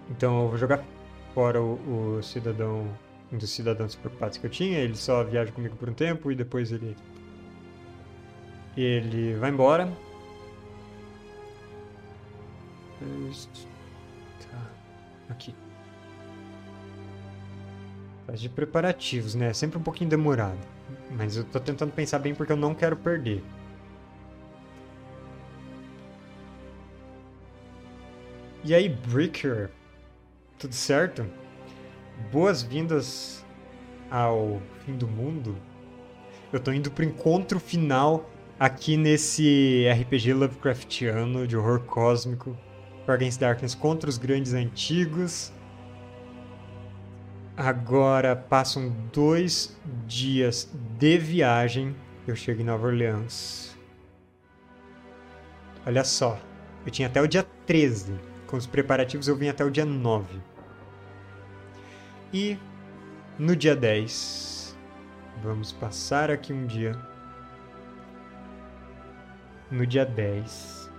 [0.08, 0.82] Então eu vou jogar
[1.34, 2.88] fora o, o cidadão
[3.32, 4.78] um dos cidadãos preocupados que eu tinha.
[4.78, 6.96] Ele só viaja comigo por um tempo e depois ele.
[8.76, 9.90] Ele vai embora.
[14.50, 14.70] Tá.
[15.28, 15.54] Aqui.
[18.26, 19.50] Faz de preparativos, né?
[19.50, 20.58] É sempre um pouquinho demorado.
[21.10, 23.42] Mas eu tô tentando pensar bem porque eu não quero perder.
[28.64, 29.70] E aí, Bricker?
[30.58, 31.26] Tudo certo?
[32.30, 33.44] Boas-vindas
[34.10, 35.56] ao fim do mundo.
[36.52, 42.56] Eu tô indo pro encontro final aqui nesse RPG Lovecraftiano de horror cósmico.
[43.06, 45.52] Against Darkness contra os grandes antigos.
[47.56, 51.94] Agora passam dois dias de viagem.
[52.26, 53.76] Eu chego em Nova Orleans.
[55.86, 56.38] Olha só,
[56.84, 58.14] eu tinha até o dia 13.
[58.46, 60.53] Com os preparativos eu vim até o dia 9.
[62.34, 62.58] E
[63.38, 64.76] no dia 10,
[65.40, 66.98] vamos passar aqui um dia.
[69.70, 70.90] No dia 10,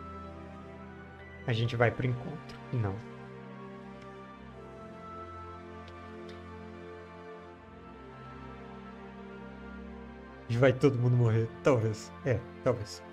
[1.45, 2.57] a gente vai pro encontro.
[2.71, 2.95] Não.
[10.47, 11.49] E vai todo mundo morrer?
[11.61, 12.13] Talvez.
[12.25, 13.03] É, talvez.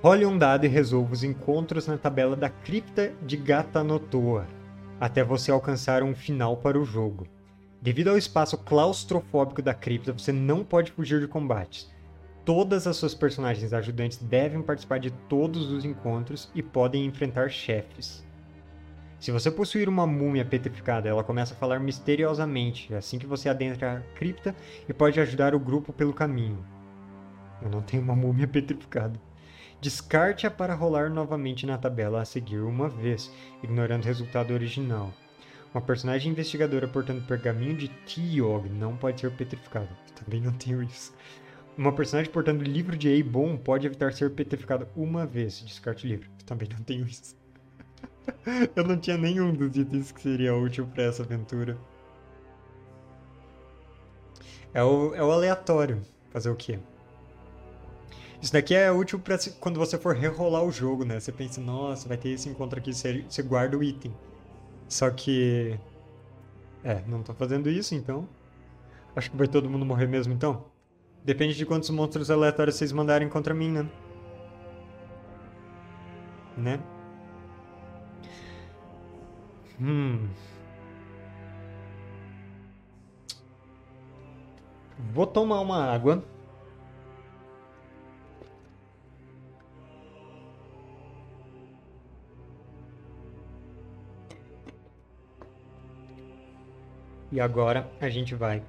[0.00, 4.56] Role um dado e resolva os encontros na tabela da cripta de Gatanotoa
[5.00, 7.26] até você alcançar um final para o jogo.
[7.80, 11.88] Devido ao espaço claustrofóbico da cripta, você não pode fugir de combates.
[12.44, 18.26] Todas as suas personagens ajudantes devem participar de todos os encontros e podem enfrentar chefes.
[19.20, 23.98] Se você possuir uma múmia petrificada, ela começa a falar misteriosamente assim que você adentra
[23.98, 24.54] a cripta
[24.88, 26.64] e pode ajudar o grupo pelo caminho.
[27.60, 29.20] Eu não tenho uma múmia petrificada.
[29.80, 33.30] Descarte-a para rolar novamente na tabela a seguir uma vez,
[33.62, 35.12] ignorando o resultado original.
[35.72, 39.88] Uma personagem investigadora portando pergaminho de Tiog não pode ser petrificada.
[40.16, 41.14] Também não tenho isso.
[41.76, 45.60] Uma personagem portando livro de Eibon pode evitar ser petrificada uma vez.
[45.60, 46.28] Descarte o livro.
[46.44, 47.36] Também não tenho isso.
[48.74, 51.78] Eu não tinha nenhum dos itens que seria útil para essa aventura.
[54.74, 56.02] É o, é o aleatório.
[56.30, 56.80] Fazer o quê?
[58.40, 61.18] Isso daqui é útil para quando você for rerolar o jogo, né?
[61.18, 64.14] Você pensa, nossa, vai ter esse encontro aqui, você, você guarda o item.
[64.88, 65.78] Só que.
[66.84, 68.28] É, não tô fazendo isso então.
[69.16, 70.66] Acho que vai todo mundo morrer mesmo então.
[71.24, 73.88] Depende de quantos monstros aleatórios vocês mandarem contra mim, né?
[76.56, 76.80] Né?
[79.80, 80.28] Hum.
[85.12, 86.24] Vou tomar uma água.
[97.30, 98.62] E agora a gente vai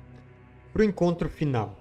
[0.74, 1.78] pro encontro final.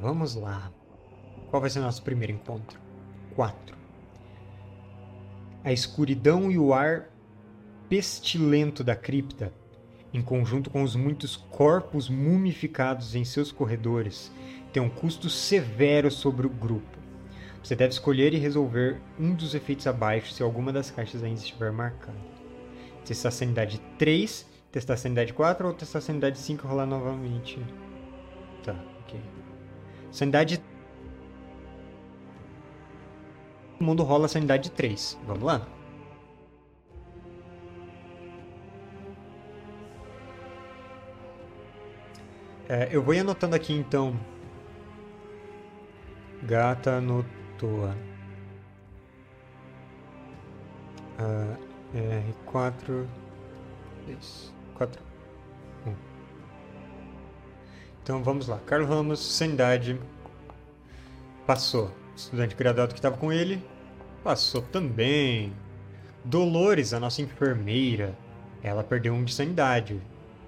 [0.00, 0.72] Vamos lá.
[1.50, 2.80] Qual vai ser o nosso primeiro encontro?
[3.34, 3.76] 4.
[5.62, 7.10] A escuridão e o ar
[7.88, 9.52] pestilento da cripta,
[10.12, 14.32] em conjunto com os muitos corpos mumificados em seus corredores,
[14.72, 16.98] tem um custo severo sobre o grupo.
[17.62, 21.70] Você deve escolher e resolver um dos efeitos abaixo se alguma das caixas ainda estiver
[21.70, 22.18] marcada.
[23.04, 27.58] Testar sanidade 3, testar sanidade 4 ou testar sanidade 5 rolar novamente.
[28.64, 29.20] Tá, ok.
[30.10, 30.58] Sanidade.
[33.78, 35.18] Todo mundo rola sanidade 3.
[35.26, 35.66] Vamos lá?
[42.68, 44.18] É, eu vou anotando aqui então.
[46.42, 47.24] Gata no
[47.60, 47.94] toa.
[51.18, 51.56] Uh,
[52.46, 53.06] R4,
[54.06, 55.02] 3, 4,
[55.86, 55.94] 1.
[58.02, 58.58] Então vamos lá.
[58.64, 60.00] Carlos Ramos, sanidade.
[61.46, 61.90] Passou.
[62.16, 63.62] Estudante graduado que estava com ele.
[64.24, 65.52] Passou também.
[66.24, 68.16] Dolores, a nossa enfermeira.
[68.62, 70.00] Ela perdeu um de sanidade.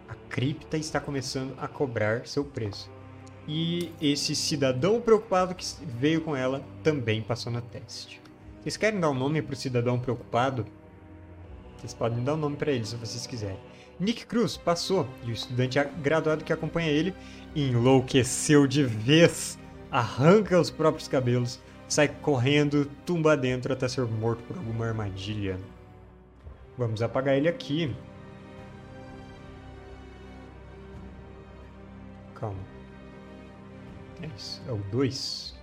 [0.08, 2.90] A cripta está começando a cobrar seu preço.
[3.46, 8.20] E esse cidadão preocupado que veio com ela também passou no teste.
[8.60, 10.64] Vocês querem dar um nome para o cidadão preocupado?
[11.76, 13.58] Vocês podem dar um nome para ele se vocês quiserem.
[13.98, 17.14] Nick Cruz passou e o estudante graduado que acompanha ele
[17.54, 19.58] enlouqueceu de vez,
[19.90, 25.58] arranca os próprios cabelos, sai correndo, tumba dentro até ser morto por alguma armadilha.
[26.78, 27.94] Vamos apagar ele aqui.
[32.34, 32.71] Calma.
[34.22, 35.54] É isso, é o 2.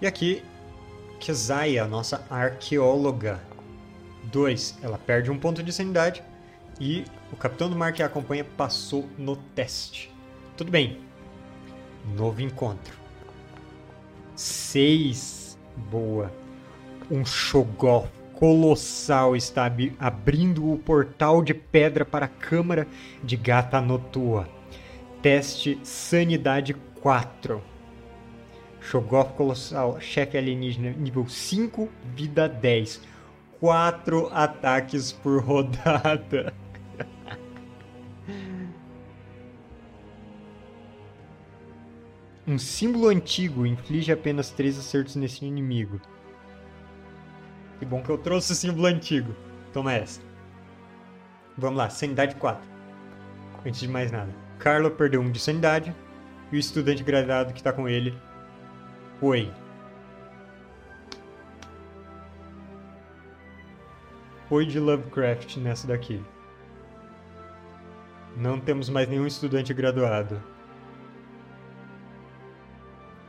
[0.00, 0.42] E aqui,
[1.20, 3.40] Kezaya, nossa arqueóloga.
[4.24, 4.78] 2.
[4.82, 6.22] Ela perde um ponto de sanidade.
[6.80, 10.12] E o capitão do mar que a acompanha passou no teste.
[10.56, 11.00] Tudo bem.
[12.16, 12.94] Novo encontro.
[14.34, 15.58] 6.
[15.90, 16.32] Boa.
[17.10, 22.86] Um Shoggoth colossal está abrindo o portal de pedra para a Câmara
[23.22, 24.48] de Gata Notua.
[25.22, 27.62] Teste Sanidade 4.
[28.80, 33.00] Shoggoth Colossal, chefe alienígena nível 5, vida 10.
[33.60, 36.52] 4 ataques por rodada.
[42.46, 45.98] um símbolo antigo inflige apenas 3 acertos nesse inimigo.
[47.78, 49.34] Que bom que eu trouxe o símbolo antigo.
[49.72, 50.20] Toma essa.
[51.56, 52.62] Vamos lá, sanidade 4.
[53.66, 54.32] Antes de mais nada.
[54.58, 55.94] Carlo perdeu um de sanidade.
[56.52, 58.16] E o estudante graduado que está com ele
[59.18, 59.52] foi.
[64.48, 66.22] Foi de Lovecraft nessa daqui.
[68.36, 70.40] Não temos mais nenhum estudante graduado.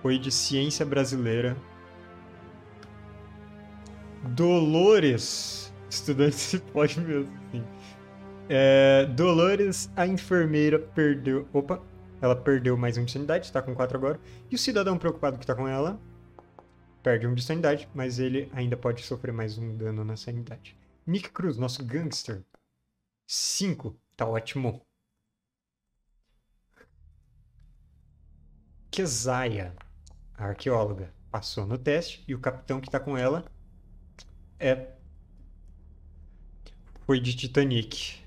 [0.02, 1.56] Foi de ciência brasileira
[4.30, 5.73] Dolores.
[5.89, 7.64] Estudante se pode mesmo, sim.
[8.49, 11.47] É, Dolores, a enfermeira, perdeu.
[11.53, 11.81] Opa!
[12.22, 14.19] Ela perdeu mais um de sanidade, está com 4 agora.
[14.49, 15.99] E o cidadão preocupado que está com ela
[17.03, 20.76] perde um de sanidade, mas ele ainda pode sofrer mais um dano na sanidade.
[21.06, 22.43] Nick Cruz, nosso gangster.
[23.27, 23.95] 5.
[24.15, 24.81] Tá ótimo.
[28.89, 29.76] Kezaya,
[30.35, 33.45] a arqueóloga, passou no teste e o capitão que está com ela
[34.60, 34.95] é.
[37.06, 38.19] Foi de Titanic,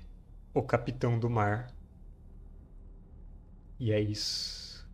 [0.53, 1.71] o capitão do mar.
[3.79, 4.87] E é isso.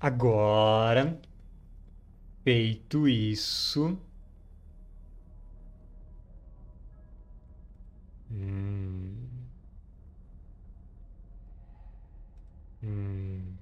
[0.00, 1.18] Agora,
[2.44, 3.98] feito isso.
[8.30, 9.28] Hum.
[12.82, 13.53] Hum.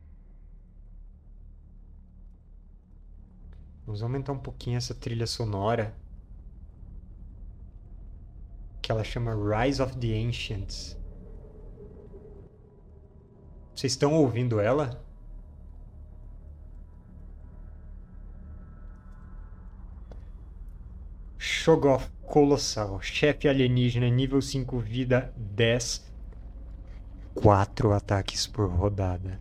[3.93, 5.95] Vamos aumentar um pouquinho essa trilha sonora.
[8.81, 10.99] Que ela chama Rise of the Ancients.
[13.75, 15.05] Vocês estão ouvindo ela?
[21.37, 26.11] Shogoth Colossal, chefe alienígena, nível 5, vida 10.
[27.35, 29.39] 4 ataques por rodada.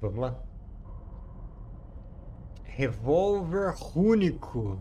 [0.00, 0.51] Vamos lá.
[2.74, 4.80] Revólver único.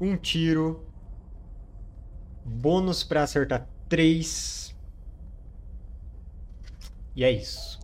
[0.00, 0.86] Um tiro.
[2.44, 4.76] Bônus para acertar 3.
[7.16, 7.80] E é isso.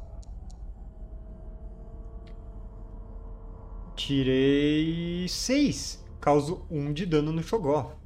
[3.96, 6.06] Tirei 6.
[6.20, 7.96] Causo 1 de dano no Shogoth.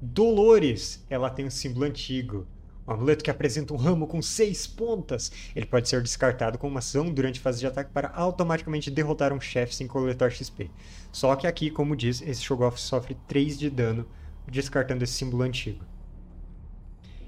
[0.00, 1.04] Dolores.
[1.10, 2.46] Ela tem um símbolo antigo.
[2.86, 5.32] Um amuleto que apresenta um ramo com seis pontas.
[5.54, 9.32] Ele pode ser descartado com uma ação durante a fase de ataque para automaticamente derrotar
[9.32, 10.70] um chefe sem coletar XP.
[11.10, 14.06] Só que aqui, como diz, esse Shogoth sofre 3 de dano
[14.46, 15.84] descartando esse símbolo antigo.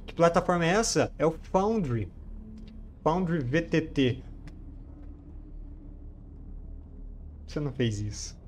[0.07, 1.13] Que plataforma é essa?
[1.19, 2.09] É o Foundry.
[3.03, 4.23] Foundry VTT.
[7.47, 8.39] Você não fez isso.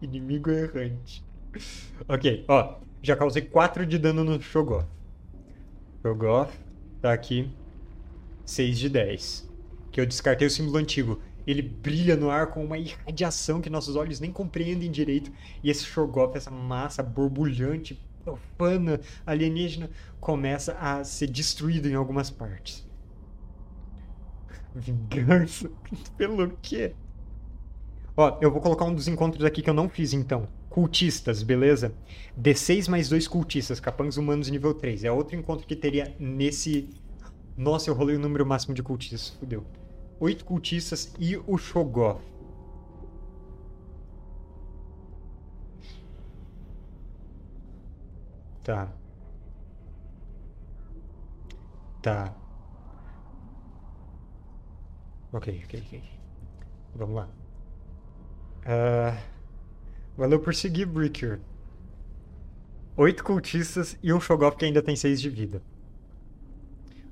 [0.00, 1.24] Inimigo errante.
[2.08, 2.78] ok, ó.
[3.02, 4.86] Já causei 4 de dano no Shogoth.
[6.02, 6.52] Shogoth
[7.00, 7.50] tá aqui.
[8.44, 9.48] 6 de 10.
[9.92, 11.20] Que eu descartei o símbolo antigo.
[11.46, 15.30] Ele brilha no ar com uma irradiação que nossos olhos nem compreendem direito.
[15.62, 22.86] E esse Shogoth, essa massa borbulhante, profana, alienígena, começa a ser destruído em algumas partes.
[24.74, 25.70] Vingança?
[26.16, 26.94] Pelo quê?
[28.16, 30.48] Ó, eu vou colocar um dos encontros aqui que eu não fiz então.
[30.78, 31.92] Cultistas, beleza?
[32.36, 35.02] D6 mais dois cultistas, capangas humanos nível 3.
[35.02, 36.88] É outro encontro que teria nesse.
[37.56, 39.64] Nossa, eu rolei o número máximo de cultistas, fudeu.
[40.20, 42.22] Oito cultistas e o Shogoth.
[48.62, 48.88] Tá.
[52.00, 52.32] Tá.
[55.32, 56.02] Ok, ok, ok.
[56.94, 57.28] Vamos lá.
[58.64, 59.37] Uh,
[60.18, 61.40] valeu por seguir, Bricker.
[62.96, 65.62] Oito cultistas e um Shogoth que ainda tem seis de vida.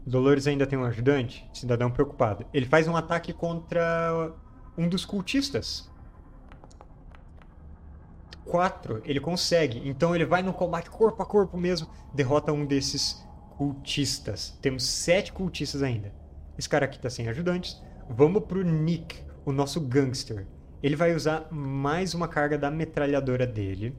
[0.04, 2.44] Dolores ainda tem um ajudante, cidadão preocupado.
[2.52, 4.32] Ele faz um ataque contra
[4.76, 5.88] um dos cultistas.
[8.44, 9.88] Quatro, ele consegue.
[9.88, 13.24] Então ele vai no combate corpo a corpo mesmo, derrota um desses
[13.56, 14.58] cultistas.
[14.60, 16.12] Temos sete cultistas ainda.
[16.58, 17.80] Esse cara aqui tá sem ajudantes.
[18.10, 20.46] Vamos pro Nick, o nosso gangster.
[20.82, 23.96] Ele vai usar mais uma carga da metralhadora dele.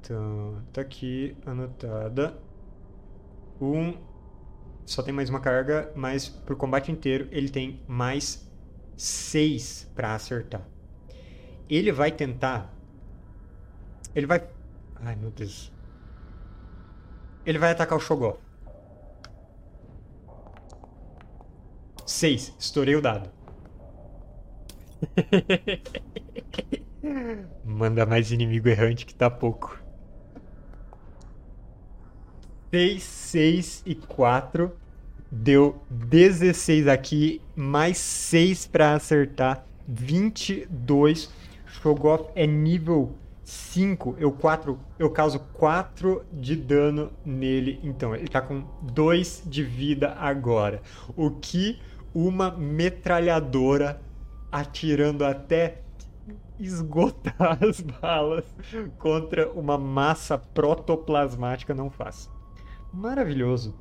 [0.00, 2.36] Então, tá aqui anotada.
[3.60, 3.94] Um.
[4.86, 8.48] Só tem mais uma carga, mas pro combate inteiro ele tem mais
[8.96, 10.62] seis para acertar.
[11.68, 12.74] Ele vai tentar.
[14.14, 14.48] Ele vai.
[14.96, 15.70] Ai meu Deus.
[17.44, 18.40] Ele vai atacar o Shogoth.
[22.06, 22.54] 6.
[22.58, 23.37] Estourei o dado.
[27.64, 29.78] Manda mais inimigo errante que tá pouco.
[32.70, 34.72] 6, 6 e 4.
[35.30, 39.64] Deu 16 aqui, mais 6 para acertar.
[39.86, 41.30] 22.
[41.66, 43.14] Shogoth é nível
[43.44, 44.16] 5.
[44.18, 47.80] Eu, 4, eu causo 4 de dano nele.
[47.82, 50.82] Então, ele tá com 2 de vida agora.
[51.16, 51.78] O que
[52.14, 54.00] uma metralhadora
[54.50, 55.82] atirando até
[56.58, 58.44] esgotar as balas
[58.98, 62.30] contra uma massa protoplasmática não faz.
[62.92, 63.74] Maravilhoso.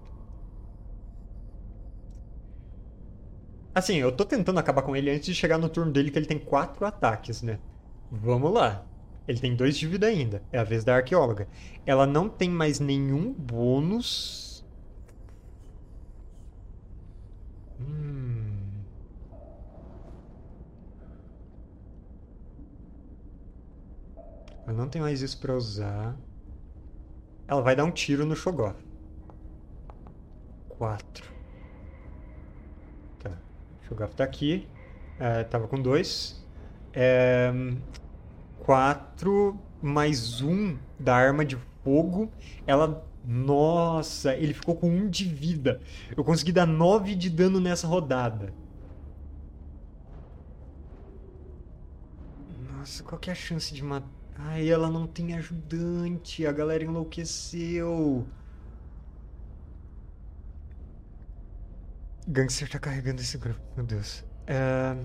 [3.73, 6.25] Assim, eu tô tentando acabar com ele antes de chegar no turno dele, que ele
[6.25, 7.59] tem quatro ataques, né?
[8.11, 8.83] Vamos lá.
[9.27, 10.41] Ele tem dois de vida ainda.
[10.51, 11.47] É a vez da arqueóloga.
[11.85, 14.47] Ela não tem mais nenhum bônus
[17.79, 18.06] Hum.
[24.67, 26.13] Eu não tenho mais isso pra usar.
[27.47, 28.75] Ela vai dar um tiro no Shogoth.
[30.67, 31.31] Quatro.
[33.19, 33.31] Tá.
[33.81, 34.67] O Shogoth tá aqui.
[35.17, 36.45] É, tava com dois.
[36.93, 37.49] É,
[38.59, 42.29] quatro mais um da arma de fogo.
[42.65, 45.81] Ela nossa, ele ficou com um de vida.
[46.15, 48.53] Eu consegui dar 9 de dano nessa rodada.
[52.71, 54.16] Nossa, qual que é a chance de matar?
[54.37, 56.45] Ai, ela não tem ajudante.
[56.45, 58.27] A galera enlouqueceu.
[62.27, 64.23] Gangster tá carregando esse grupo, meu Deus.
[64.45, 64.95] É...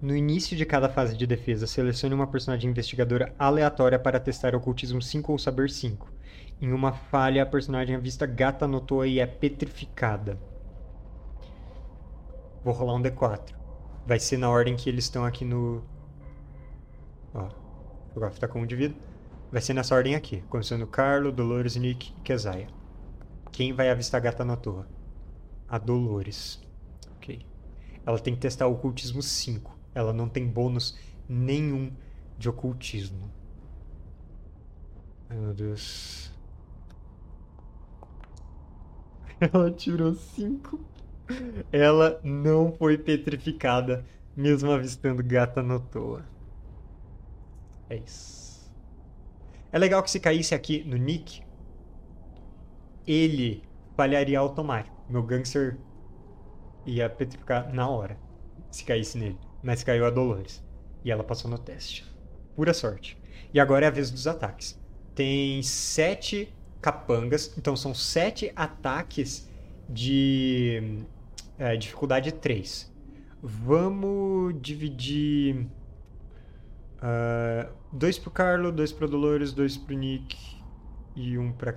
[0.00, 5.02] No início de cada fase de defesa, selecione uma personagem investigadora aleatória para testar ocultismo
[5.02, 6.12] 5 ou saber 5.
[6.60, 10.38] Em uma falha, a personagem avista gata no toa e é petrificada.
[12.62, 13.57] Vou rolar um D4.
[14.08, 15.84] Vai ser na ordem que eles estão aqui no.
[17.34, 17.46] Ó,
[18.16, 18.94] o Goff tá com um de vida.
[19.52, 22.68] Vai ser nessa ordem aqui, começando Carlo, Dolores, Nick e Keziah.
[23.52, 24.88] Quem vai avistar a gata na torre?
[25.68, 26.58] A Dolores.
[27.16, 27.44] Ok.
[28.06, 29.78] Ela tem que testar o ocultismo 5.
[29.94, 30.98] Ela não tem bônus
[31.28, 31.92] nenhum
[32.38, 33.30] de ocultismo.
[35.28, 36.32] Ai meu Deus.
[39.52, 40.97] Ela tirou 5.
[41.72, 44.04] Ela não foi petrificada,
[44.36, 46.24] mesmo avistando gata no toa.
[47.90, 48.70] É isso.
[49.70, 51.42] É legal que se caísse aqui no Nick,
[53.06, 53.62] ele
[53.96, 54.96] falharia automático.
[55.08, 55.78] Meu gangster
[56.86, 58.18] ia petrificar na hora,
[58.70, 59.38] se caísse nele.
[59.62, 60.64] Mas caiu a Dolores.
[61.04, 62.04] E ela passou no teste.
[62.54, 63.20] Pura sorte.
[63.52, 64.78] E agora é a vez dos ataques.
[65.14, 69.48] Tem sete capangas, então são sete ataques
[69.88, 71.02] de
[71.58, 72.92] é, dificuldade 3.
[73.42, 75.66] Vamos dividir.
[76.98, 80.36] Uh, dois pro Carlo, dois pro Dolores, dois pro Nick
[81.14, 81.76] e um pra.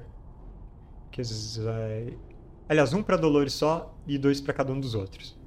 [2.69, 5.37] Aliás, um pra Dolores só e dois pra cada um dos outros.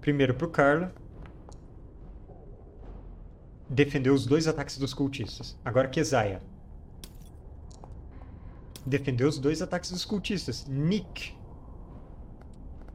[0.00, 0.90] Primeiro pro Carlo.
[3.68, 5.58] Defendeu os dois ataques dos cultistas.
[5.64, 6.42] Agora Keziah.
[8.84, 10.66] Defendeu os dois ataques dos cultistas.
[10.66, 11.34] Nick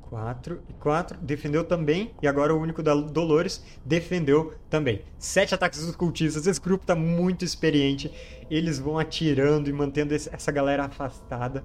[0.09, 1.17] 4 e 4.
[1.19, 2.11] Defendeu também.
[2.21, 5.03] E agora o único da Dolores defendeu também.
[5.17, 6.47] Sete ataques dos cultistas.
[6.47, 8.11] Esse grupo tá muito experiente.
[8.49, 11.63] Eles vão atirando e mantendo essa galera afastada.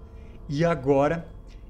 [0.48, 1.26] E agora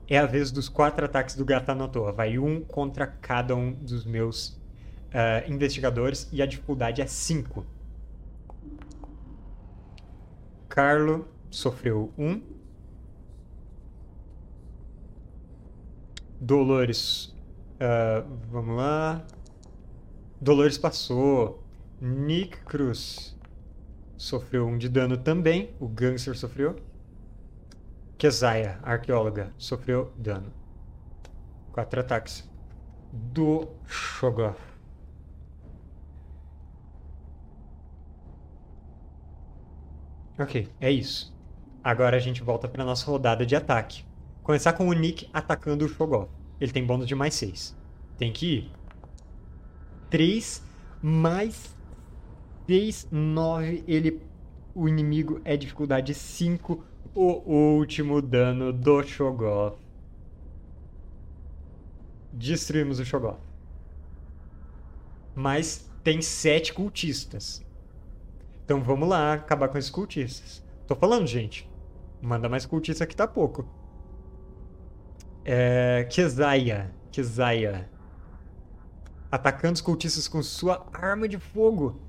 [0.08, 2.12] é a vez dos quatro ataques do Gatanotoa.
[2.12, 6.28] Vai um contra cada um dos meus uh, investigadores.
[6.32, 7.64] E a dificuldade é 5.
[10.68, 12.42] Carlo sofreu um.
[16.44, 17.34] Dolores.
[17.80, 19.24] Uh, vamos lá.
[20.38, 21.64] Dolores passou.
[21.98, 23.34] Nick Cruz
[24.18, 25.74] sofreu um de dano também.
[25.80, 26.76] O Gangster sofreu.
[28.18, 30.52] Keziah, arqueóloga, sofreu dano.
[31.72, 32.46] Quatro ataques.
[33.10, 34.58] Do Shogoth.
[40.38, 41.34] Ok, é isso.
[41.82, 44.04] Agora a gente volta para nossa rodada de ataque.
[44.44, 46.28] Começar com o Nick atacando o Shogoth.
[46.60, 47.74] Ele tem bônus de mais 6.
[48.18, 48.72] Tem que ir.
[50.10, 50.62] 3
[51.02, 51.74] mais
[52.66, 53.84] 6, 9.
[53.88, 54.20] Ele,
[54.74, 56.84] o inimigo é dificuldade 5.
[57.14, 59.78] O último dano do Shogoth.
[62.30, 63.40] Destruímos o Shogoth.
[65.34, 67.64] Mas tem 7 cultistas.
[68.62, 70.62] Então vamos lá acabar com esses cultistas.
[70.86, 71.66] Tô falando, gente.
[72.20, 73.66] Manda mais cultista que tá pouco.
[75.44, 76.08] É.
[76.10, 77.88] Keziah.
[79.30, 82.00] Atacando os cultistas com sua arma de fogo.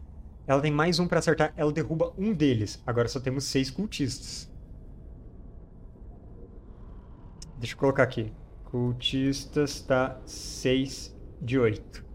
[0.48, 1.54] Ela tem mais um para acertar.
[1.58, 2.82] Ela derruba um deles.
[2.86, 4.50] Agora só temos seis cultistas.
[7.58, 8.32] Deixa eu colocar aqui.
[8.66, 12.00] Cultistas tá 6 de 8.
[12.00, 12.06] Uh,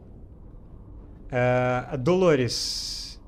[1.90, 3.20] a Dolores.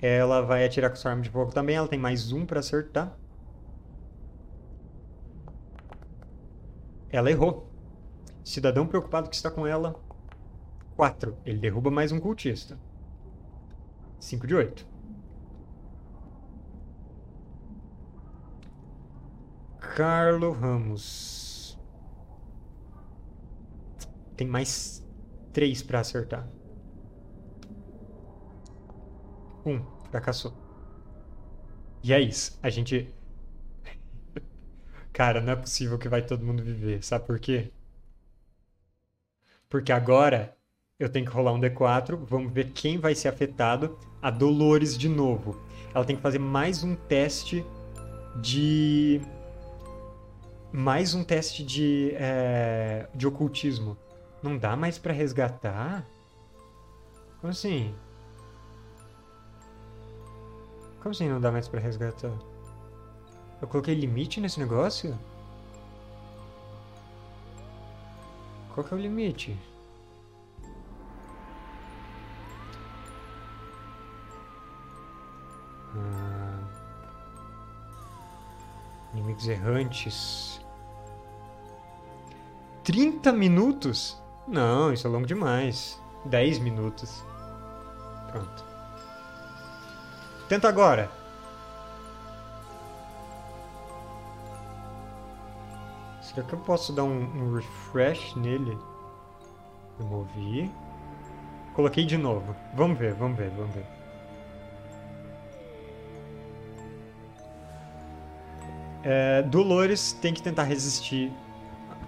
[0.00, 1.76] Ela vai atirar com sua arma de fogo também.
[1.76, 3.18] Ela tem mais um para acertar.
[7.10, 7.70] Ela errou.
[8.44, 9.94] Cidadão preocupado que está com ela.
[10.96, 11.36] 4.
[11.44, 12.78] Ele derruba mais um cultista.
[14.18, 14.86] 5 de 8.
[19.96, 21.78] Carlo Ramos.
[24.36, 25.02] Tem mais
[25.52, 26.48] 3 para acertar.
[29.64, 29.70] 1.
[29.70, 30.52] Um, fracassou.
[32.02, 32.58] E é isso.
[32.62, 33.12] A gente
[35.16, 37.02] Cara, não é possível que vai todo mundo viver.
[37.02, 37.70] Sabe por quê?
[39.66, 40.54] Porque agora
[41.00, 42.18] eu tenho que rolar um D4.
[42.28, 43.98] Vamos ver quem vai ser afetado.
[44.20, 45.58] A Dolores de novo.
[45.94, 47.64] Ela tem que fazer mais um teste
[48.42, 49.22] de.
[50.70, 52.10] Mais um teste de.
[52.16, 53.08] É...
[53.14, 53.96] de ocultismo.
[54.42, 56.06] Não dá mais para resgatar?
[57.40, 57.94] Como assim?
[60.98, 62.36] Como assim não dá mais para resgatar?
[63.60, 65.18] Eu coloquei limite nesse negócio?
[68.74, 69.56] Qual que é o limite?
[75.96, 76.60] Ah.
[79.14, 80.60] Inimigos errantes.
[82.84, 84.20] 30 minutos?
[84.46, 85.98] Não, isso é longo demais.
[86.26, 87.24] 10 minutos.
[88.30, 88.64] Pronto.
[90.48, 91.10] Tenta agora.
[96.36, 98.76] Será que eu posso dar um, um refresh nele?
[99.98, 100.70] Removi.
[101.72, 102.54] Coloquei de novo.
[102.74, 103.86] Vamos ver, vamos ver, vamos ver.
[109.02, 111.32] É, Dolores tem que tentar resistir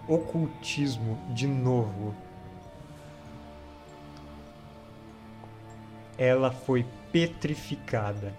[0.06, 2.14] ocultismo de novo.
[6.18, 8.34] Ela foi petrificada.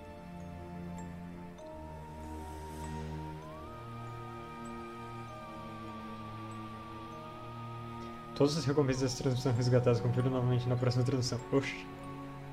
[8.39, 11.37] Todas as recompensas dessa transmissão resgatadas confiram novamente na próxima tradução.
[11.51, 11.85] Oxi,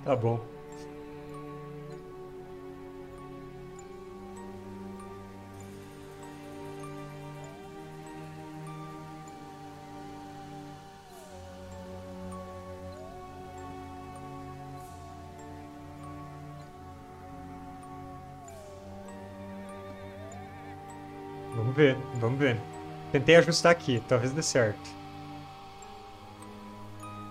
[0.05, 0.45] tá bom.
[21.55, 22.61] Vamos ver, vamos ver.
[23.13, 25.06] Tentei ajustar aqui, talvez dê certo.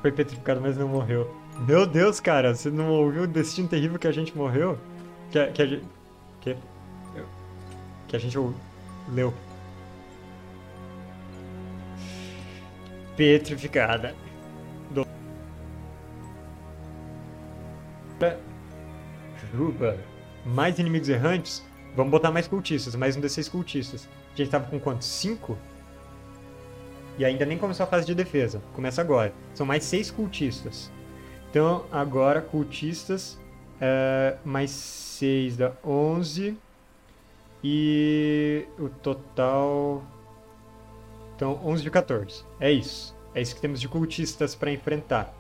[0.06, 1.36] Foi petrificado, mas não morreu.
[1.68, 4.78] Meu Deus, cara, você não ouviu o destino terrível que a gente morreu?
[5.32, 5.86] Que, que a gente.
[6.42, 6.56] Que?
[8.08, 8.54] Que a gente ou-
[9.12, 9.34] leu.
[13.18, 14.14] Petrificada.
[14.92, 15.08] Do...
[19.56, 19.98] Juba.
[20.46, 21.66] Mais inimigos errantes?
[21.96, 24.08] Vamos botar mais cultistas, mais um D6 cultistas.
[24.36, 25.08] A gente tava com quantos?
[25.08, 25.58] 5?
[27.18, 28.62] E ainda nem começou a fase de defesa.
[28.74, 29.34] Começa agora.
[29.54, 30.92] São mais 6 cultistas.
[31.50, 33.40] Então, agora, cultistas.
[33.80, 36.58] é, mais 6 dá 11.
[37.64, 40.04] E o total.
[41.36, 42.44] Então, 11 de 14.
[42.60, 43.16] É isso.
[43.34, 45.34] É isso que temos de cultistas para enfrentar.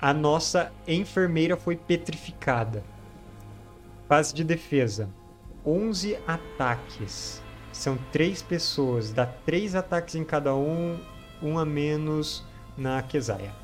[0.00, 2.82] A nossa enfermeira foi petrificada.
[4.08, 5.08] Fase de defesa.
[5.64, 7.42] 11 ataques.
[7.72, 9.12] São três pessoas.
[9.12, 10.98] Dá três ataques em cada um.
[11.42, 12.44] Um a menos
[12.76, 13.54] na Kesaia.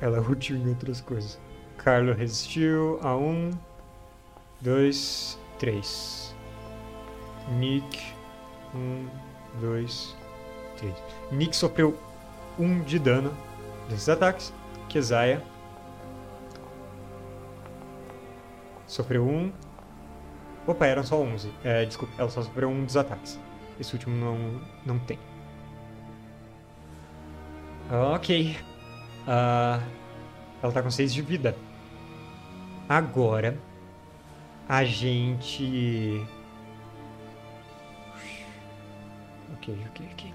[0.00, 1.38] Ela rutiu em outras coisas.
[1.76, 3.50] Carlo resistiu a um,
[4.60, 6.34] dois, três.
[7.58, 8.02] Nick,
[8.74, 9.06] um,
[9.60, 10.16] dois,
[10.76, 10.94] três.
[11.30, 11.96] Nick sofreu
[12.58, 13.32] um de dano
[13.88, 14.52] desses ataques.
[14.88, 15.42] Kesaia
[18.86, 19.52] sofreu um.
[20.66, 21.52] Opa, eram só 11.
[21.62, 23.38] É, desculpa, ela só sofreu um dos ataques.
[23.78, 25.18] Esse último não, não tem.
[27.90, 28.56] Ok.
[29.26, 29.80] Ah,
[30.62, 31.56] ela tá com 6 de vida.
[32.88, 33.56] Agora,
[34.68, 36.26] a gente.
[39.54, 40.34] Ok, ok, ok.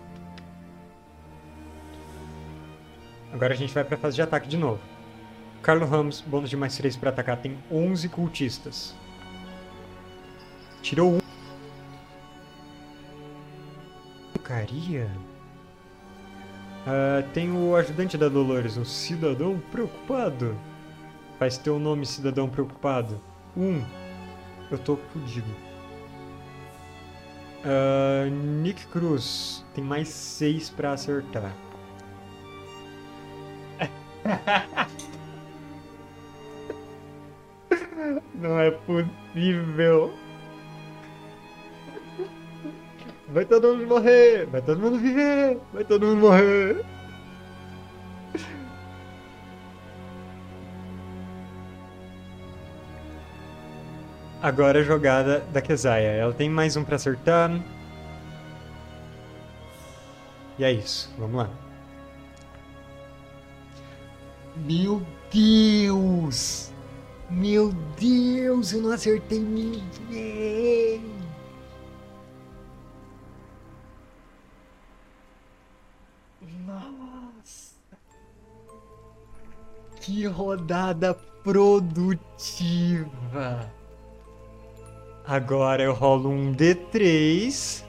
[3.34, 4.82] Agora a gente vai pra fase de ataque de novo.
[5.62, 8.96] Carlo Ramos, bônus de mais 3 pra atacar, tem 11 cultistas.
[10.82, 11.20] Tirou um.
[14.34, 15.10] Porcaria.
[16.86, 20.58] Ah, tem o ajudante da Dolores, um cidadão preocupado.
[21.38, 23.22] Faz teu nome, cidadão preocupado.
[23.56, 23.84] Um.
[24.70, 25.54] Eu tô fudido.
[27.64, 31.54] Ah, Nick Cruz, tem mais seis pra acertar.
[38.34, 40.14] Não é possível.
[43.34, 44.46] Vai todo mundo morrer!
[44.48, 45.58] Vai todo mundo viver!
[45.74, 46.84] Vai todo mundo morrer!
[54.42, 56.10] Agora a jogada da Kesaia.
[56.10, 57.52] Ela tem mais um pra acertar.
[60.60, 61.14] E é isso.
[61.18, 61.50] Vamos lá.
[64.58, 65.02] Meu
[65.32, 66.70] Deus!
[67.30, 71.21] Meu Deus, eu não acertei ninguém!
[80.02, 81.14] Que rodada
[81.44, 82.22] produtiva!
[85.26, 87.86] Agora eu rolo um D3.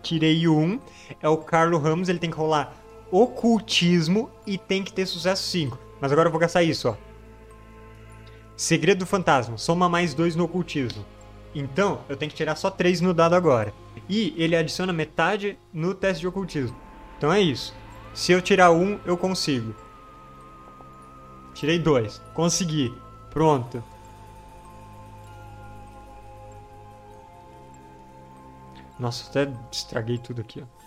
[0.00, 0.80] Tirei um.
[1.20, 2.74] É o Carlo Ramos, ele tem que rolar
[3.10, 5.76] ocultismo e tem que ter sucesso 5.
[6.00, 6.96] Mas agora eu vou gastar isso, ó.
[8.56, 11.04] Segredo do fantasma, soma mais 2 no ocultismo.
[11.54, 13.74] Então, eu tenho que tirar só 3 no dado agora.
[14.08, 16.76] E ele adiciona metade no teste de ocultismo.
[17.18, 17.74] Então é isso.
[18.14, 19.74] Se eu tirar um, eu consigo.
[21.54, 22.20] Tirei dois.
[22.34, 22.94] Consegui.
[23.30, 23.82] Pronto.
[28.98, 30.82] Nossa, até estraguei tudo aqui, ó.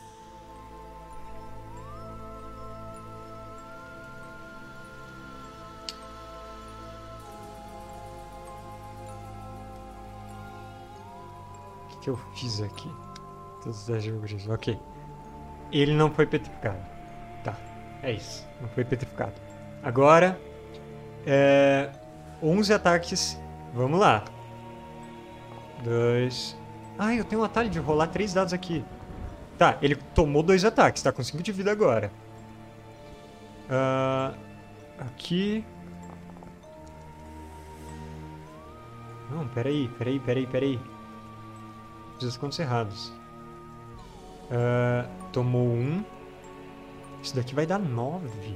[12.05, 12.87] que eu fiz aqui?
[13.63, 14.47] Todos os jogos.
[14.47, 14.79] Ok.
[15.71, 16.94] Ele não foi petrificado.
[18.05, 18.47] É isso.
[18.61, 19.33] Não foi petrificado.
[19.83, 20.39] Agora.
[21.25, 21.89] É,
[22.41, 23.39] 11 ataques.
[23.73, 24.23] Vamos lá.
[25.83, 26.55] Dois.
[26.99, 28.85] Ah, eu tenho um atalho de rolar três dados aqui.
[29.57, 31.01] Tá, ele tomou dois ataques.
[31.01, 32.11] Tá com 5 de vida agora.
[33.65, 34.37] Uh,
[34.99, 35.65] aqui.
[39.31, 40.79] Não, peraí, peraí, peraí, peraí.
[42.19, 43.07] Fiz as contas erradas.
[44.51, 46.03] Uh, tomou um.
[47.25, 48.55] Isso daqui vai dar nove.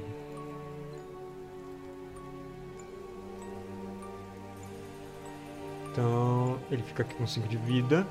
[5.90, 8.06] Então, ele fica aqui com 5 de vida.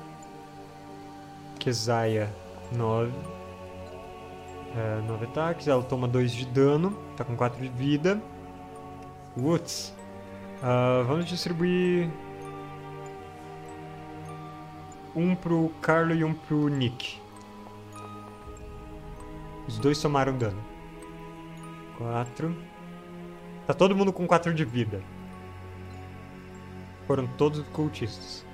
[1.58, 2.30] Keziah,
[2.72, 3.10] 9.
[5.06, 5.66] 9 ataques.
[5.66, 6.94] Ela toma 2 de dano.
[7.16, 8.20] Tá com 4 de vida.
[9.38, 9.94] Woods.
[10.58, 12.10] Uh, vamos distribuir...
[15.16, 17.18] Um pro Carlo e um pro Nick.
[19.70, 20.60] Os dois tomaram dano.
[21.96, 22.56] 4.
[23.68, 25.00] Tá todo mundo com 4 de vida.
[27.06, 28.44] Foram todos cultistas.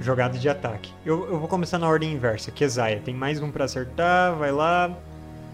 [0.00, 0.94] Jogada de ataque.
[1.04, 2.52] Eu, eu vou começar na ordem inversa.
[2.52, 4.36] Keziah tem mais um para acertar.
[4.36, 4.96] Vai lá.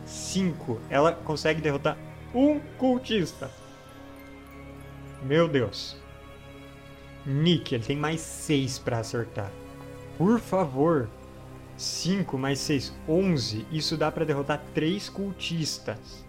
[0.05, 0.79] 5.
[0.91, 1.97] Ela consegue derrotar
[2.35, 3.51] um cultista.
[5.23, 5.97] Meu Deus.
[7.25, 9.51] Nick, ele tem mais 6 para acertar.
[10.19, 11.09] Por favor.
[11.81, 13.67] 5 mais 6, 11.
[13.71, 16.25] Isso dá para derrotar 3 cultistas.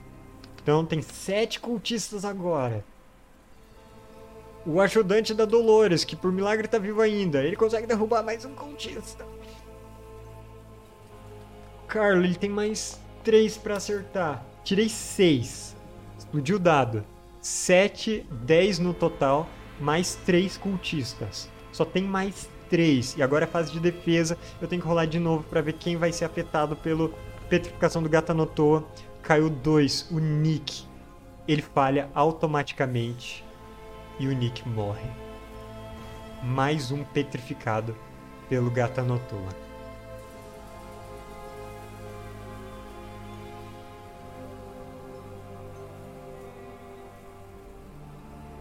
[0.61, 2.83] Então tem 7 cultistas agora
[4.65, 7.43] o ajudante da Dolores, que por milagre tá vivo ainda.
[7.43, 9.25] Ele consegue derrubar mais um cultista.
[11.87, 14.45] Carlo, ele tem mais três para acertar.
[14.63, 15.75] Tirei seis.
[16.17, 17.03] Explodiu o dado.
[17.41, 19.49] Sete, dez no total,
[19.79, 21.49] mais três cultistas.
[21.71, 23.15] Só tem mais três.
[23.17, 24.37] E agora é fase de defesa.
[24.61, 27.13] Eu tenho que rolar de novo para ver quem vai ser afetado pelo
[27.49, 28.83] petrificação do Gatanotoa.
[29.21, 30.85] Caiu dois, o Nick.
[31.47, 33.43] Ele falha automaticamente
[34.17, 35.09] e o Nick morre.
[36.41, 37.95] Mais um petrificado
[38.47, 39.49] pelo Gatanotoa.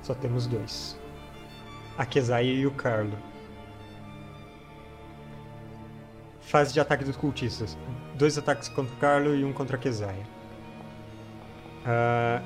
[0.02, 0.98] Só temos dois.
[1.96, 3.29] A Keziah e o Carlo.
[6.50, 7.78] Fase de ataque dos cultistas.
[8.16, 10.12] Dois ataques contra o Carlo e um contra a Keziah.
[11.86, 12.42] Uh,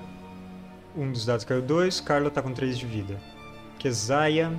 [0.95, 3.19] um dos dados caiu 2, Carlo tá com 3 de vida.
[3.79, 4.53] Keziah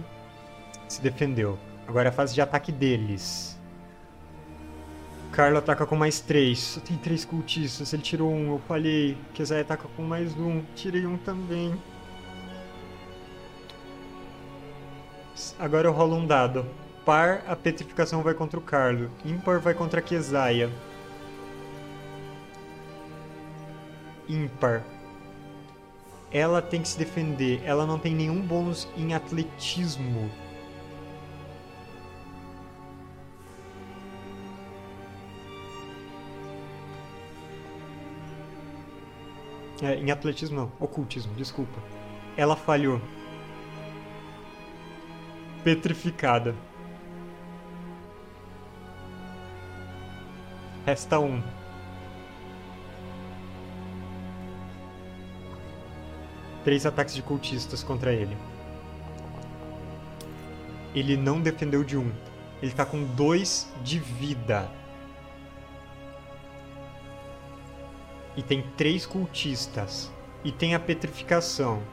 [0.87, 1.59] se defendeu.
[1.87, 3.55] Agora é a fase de ataque deles.
[5.31, 6.57] Carlo ataca com mais 3.
[6.57, 7.93] Só tem 3 cultistas.
[7.93, 9.15] Ele tirou um, eu falhei.
[9.35, 10.63] Keziah ataca com mais um.
[10.73, 11.79] Tirei um também.
[15.59, 16.65] Agora eu rolo um dado.
[17.05, 19.11] Par, a petrificação vai contra o Carlo.
[19.23, 20.71] Ímpar vai contra a Keziah.
[24.27, 24.83] Ímpar
[26.35, 27.61] ela tem que se defender.
[27.63, 30.29] Ela não tem nenhum bônus em atletismo.
[39.81, 41.79] É, em atletismo não, ocultismo, desculpa.
[42.35, 42.99] Ela falhou.
[45.63, 46.53] Petrificada.
[50.85, 51.41] Resta um.
[56.65, 58.35] três ataques de cultistas contra ele.
[60.95, 62.11] Ele não defendeu de um.
[62.59, 64.67] Ele tá com dois de vida.
[68.35, 70.11] E tem três cultistas.
[70.43, 71.83] E tem a petrificação.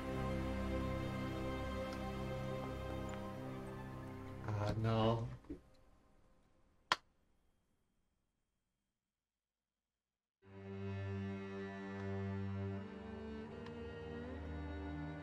[4.48, 5.31] Ah, não.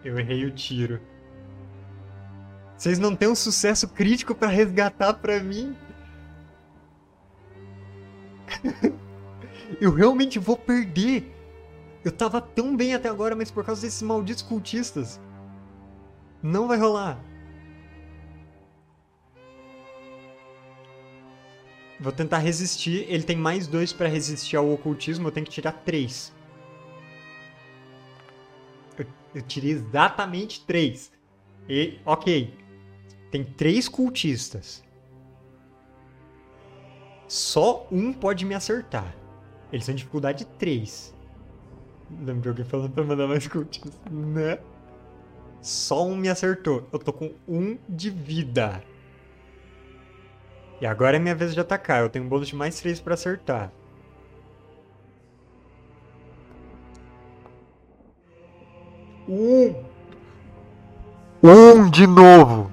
[0.03, 0.99] Eu errei o tiro.
[2.77, 5.75] Vocês não têm um sucesso crítico para resgatar para mim?
[9.81, 11.35] eu realmente vou perder.
[12.03, 15.19] Eu tava tão bem até agora, mas por causa desses malditos cultistas.
[16.41, 17.19] Não vai rolar.
[21.99, 23.05] Vou tentar resistir.
[23.09, 25.27] Ele tem mais dois para resistir ao ocultismo.
[25.27, 26.33] Eu tenho que tirar três.
[29.33, 31.11] Eu tirei exatamente três.
[31.67, 32.53] E, ok.
[33.31, 34.83] Tem três cultistas.
[37.27, 39.15] Só um pode me acertar.
[39.71, 41.15] Eles são dificuldade 3.
[42.21, 43.79] Lembro de alguém falando pra mandar mais cultos,
[44.09, 44.57] né?
[45.61, 46.87] Só um me acertou.
[46.91, 48.83] Eu tô com um de vida.
[50.81, 52.01] E agora é minha vez de atacar.
[52.01, 53.71] Eu tenho um bônus de mais 3 pra acertar.
[59.31, 59.75] Um.
[61.43, 62.71] Um de novo.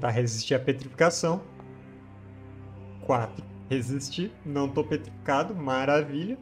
[0.00, 1.42] Tentar resistir à petrificação.
[3.04, 3.44] 4.
[3.68, 4.32] Resistir.
[4.46, 5.54] Não tô petrificado.
[5.54, 6.38] Maravilha.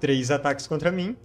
[0.00, 1.16] 3 ataques contra mim.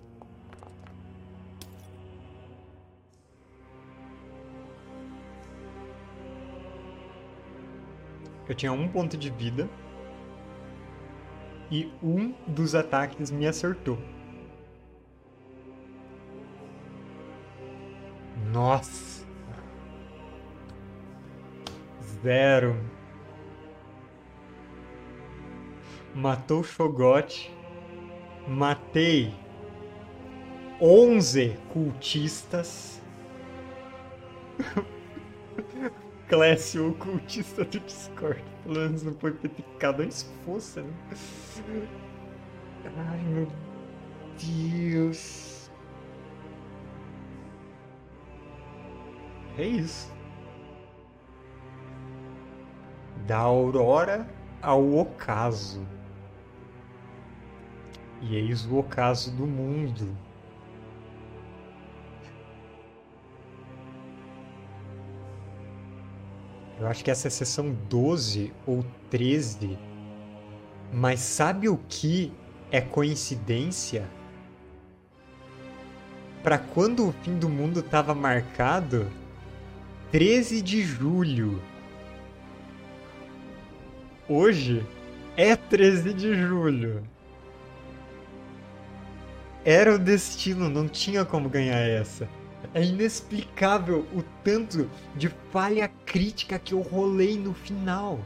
[8.48, 9.68] Eu tinha um ponto de vida.
[11.72, 13.98] E um dos ataques me acertou.
[18.54, 19.19] Nossa!
[22.24, 22.76] Zero.
[26.14, 27.52] Matou Shogot.
[28.48, 29.34] Matei
[30.82, 33.02] 11 cultistas.
[36.28, 38.44] Clécio, o cultista do Discord.
[38.64, 40.94] Pelo menos não foi petrificado antes fosse, né?
[42.86, 43.48] Ai, meu
[44.38, 45.70] Deus.
[49.58, 50.19] É isso.
[53.30, 54.28] Da aurora
[54.60, 55.86] ao ocaso.
[58.24, 60.18] E eis o ocaso do mundo.
[66.80, 69.78] Eu acho que essa é a sessão 12 ou 13.
[70.92, 72.34] Mas sabe o que
[72.72, 74.10] é coincidência?
[76.42, 79.08] Para quando o fim do mundo estava marcado?
[80.12, 81.62] 13 de julho.
[84.32, 84.86] Hoje
[85.36, 87.02] é 13 de julho.
[89.66, 92.30] Era o destino, não tinha como ganhar essa.
[92.72, 98.20] É inexplicável o tanto de falha crítica que eu rolei no final.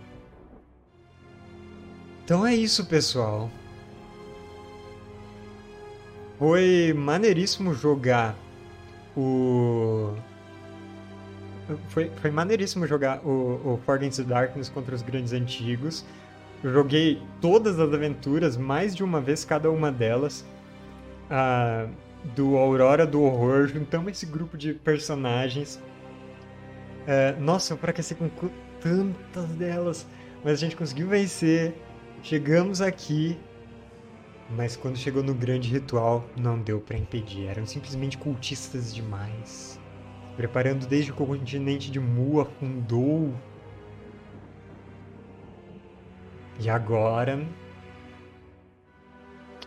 [2.25, 3.49] Então é isso, pessoal.
[6.37, 8.35] Foi maneiríssimo jogar
[9.15, 10.13] o.
[11.87, 16.05] Foi, foi maneiríssimo jogar o, o Darkness contra os grandes antigos.
[16.63, 20.45] Eu joguei todas as aventuras, mais de uma vez cada uma delas.
[21.29, 21.87] Ah,
[22.35, 25.81] do Aurora do Horror, juntamos esse grupo de personagens.
[27.05, 28.29] É, nossa, eu fracassei com
[28.79, 30.07] tantas delas,
[30.43, 31.73] mas a gente conseguiu vencer.
[32.21, 33.37] Chegamos aqui,
[34.55, 37.47] mas quando chegou no grande ritual, não deu para impedir.
[37.47, 39.79] Eram simplesmente cultistas demais.
[40.35, 43.33] Preparando desde que o continente de Mu afundou.
[46.59, 47.45] E agora.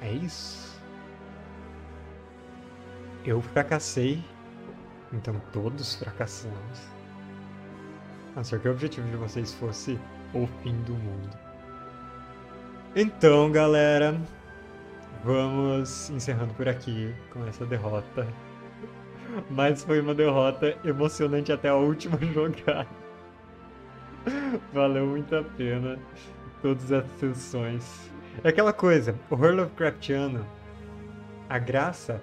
[0.01, 0.81] É isso.
[3.25, 4.23] Eu fracassei,
[5.13, 6.79] então todos fracassamos.
[8.33, 9.99] A não ser que o objetivo de vocês fosse
[10.35, 11.37] o fim do mundo.
[12.95, 14.19] Então, galera,
[15.25, 18.27] vamos encerrando por aqui com essa derrota.
[19.51, 22.89] Mas foi uma derrota emocionante até a última jogada.
[24.73, 25.99] Valeu muito a pena
[26.63, 28.11] todas as sessões.
[28.43, 30.45] É aquela coisa, o horror Lovecraftiano,
[31.49, 32.21] a graça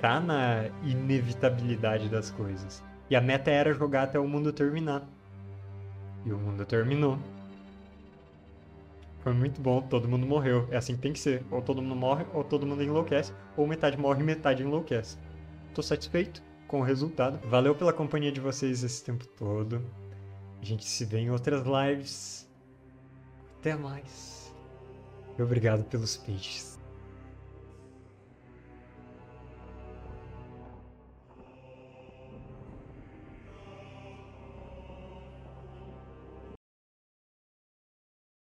[0.00, 2.82] tá na inevitabilidade das coisas.
[3.10, 5.02] E a meta era jogar até o mundo terminar.
[6.24, 7.18] E o mundo terminou.
[9.20, 10.68] Foi muito bom, todo mundo morreu.
[10.70, 11.42] É assim que tem que ser.
[11.50, 13.32] Ou todo mundo morre, ou todo mundo enlouquece.
[13.56, 15.18] Ou metade morre e metade enlouquece.
[15.78, 17.38] Tô satisfeito com o resultado.
[17.48, 19.80] Valeu pela companhia de vocês esse tempo todo.
[20.60, 22.48] A gente se vê em outras lives.
[23.60, 24.52] Até mais.
[25.38, 26.77] E obrigado pelos peixes.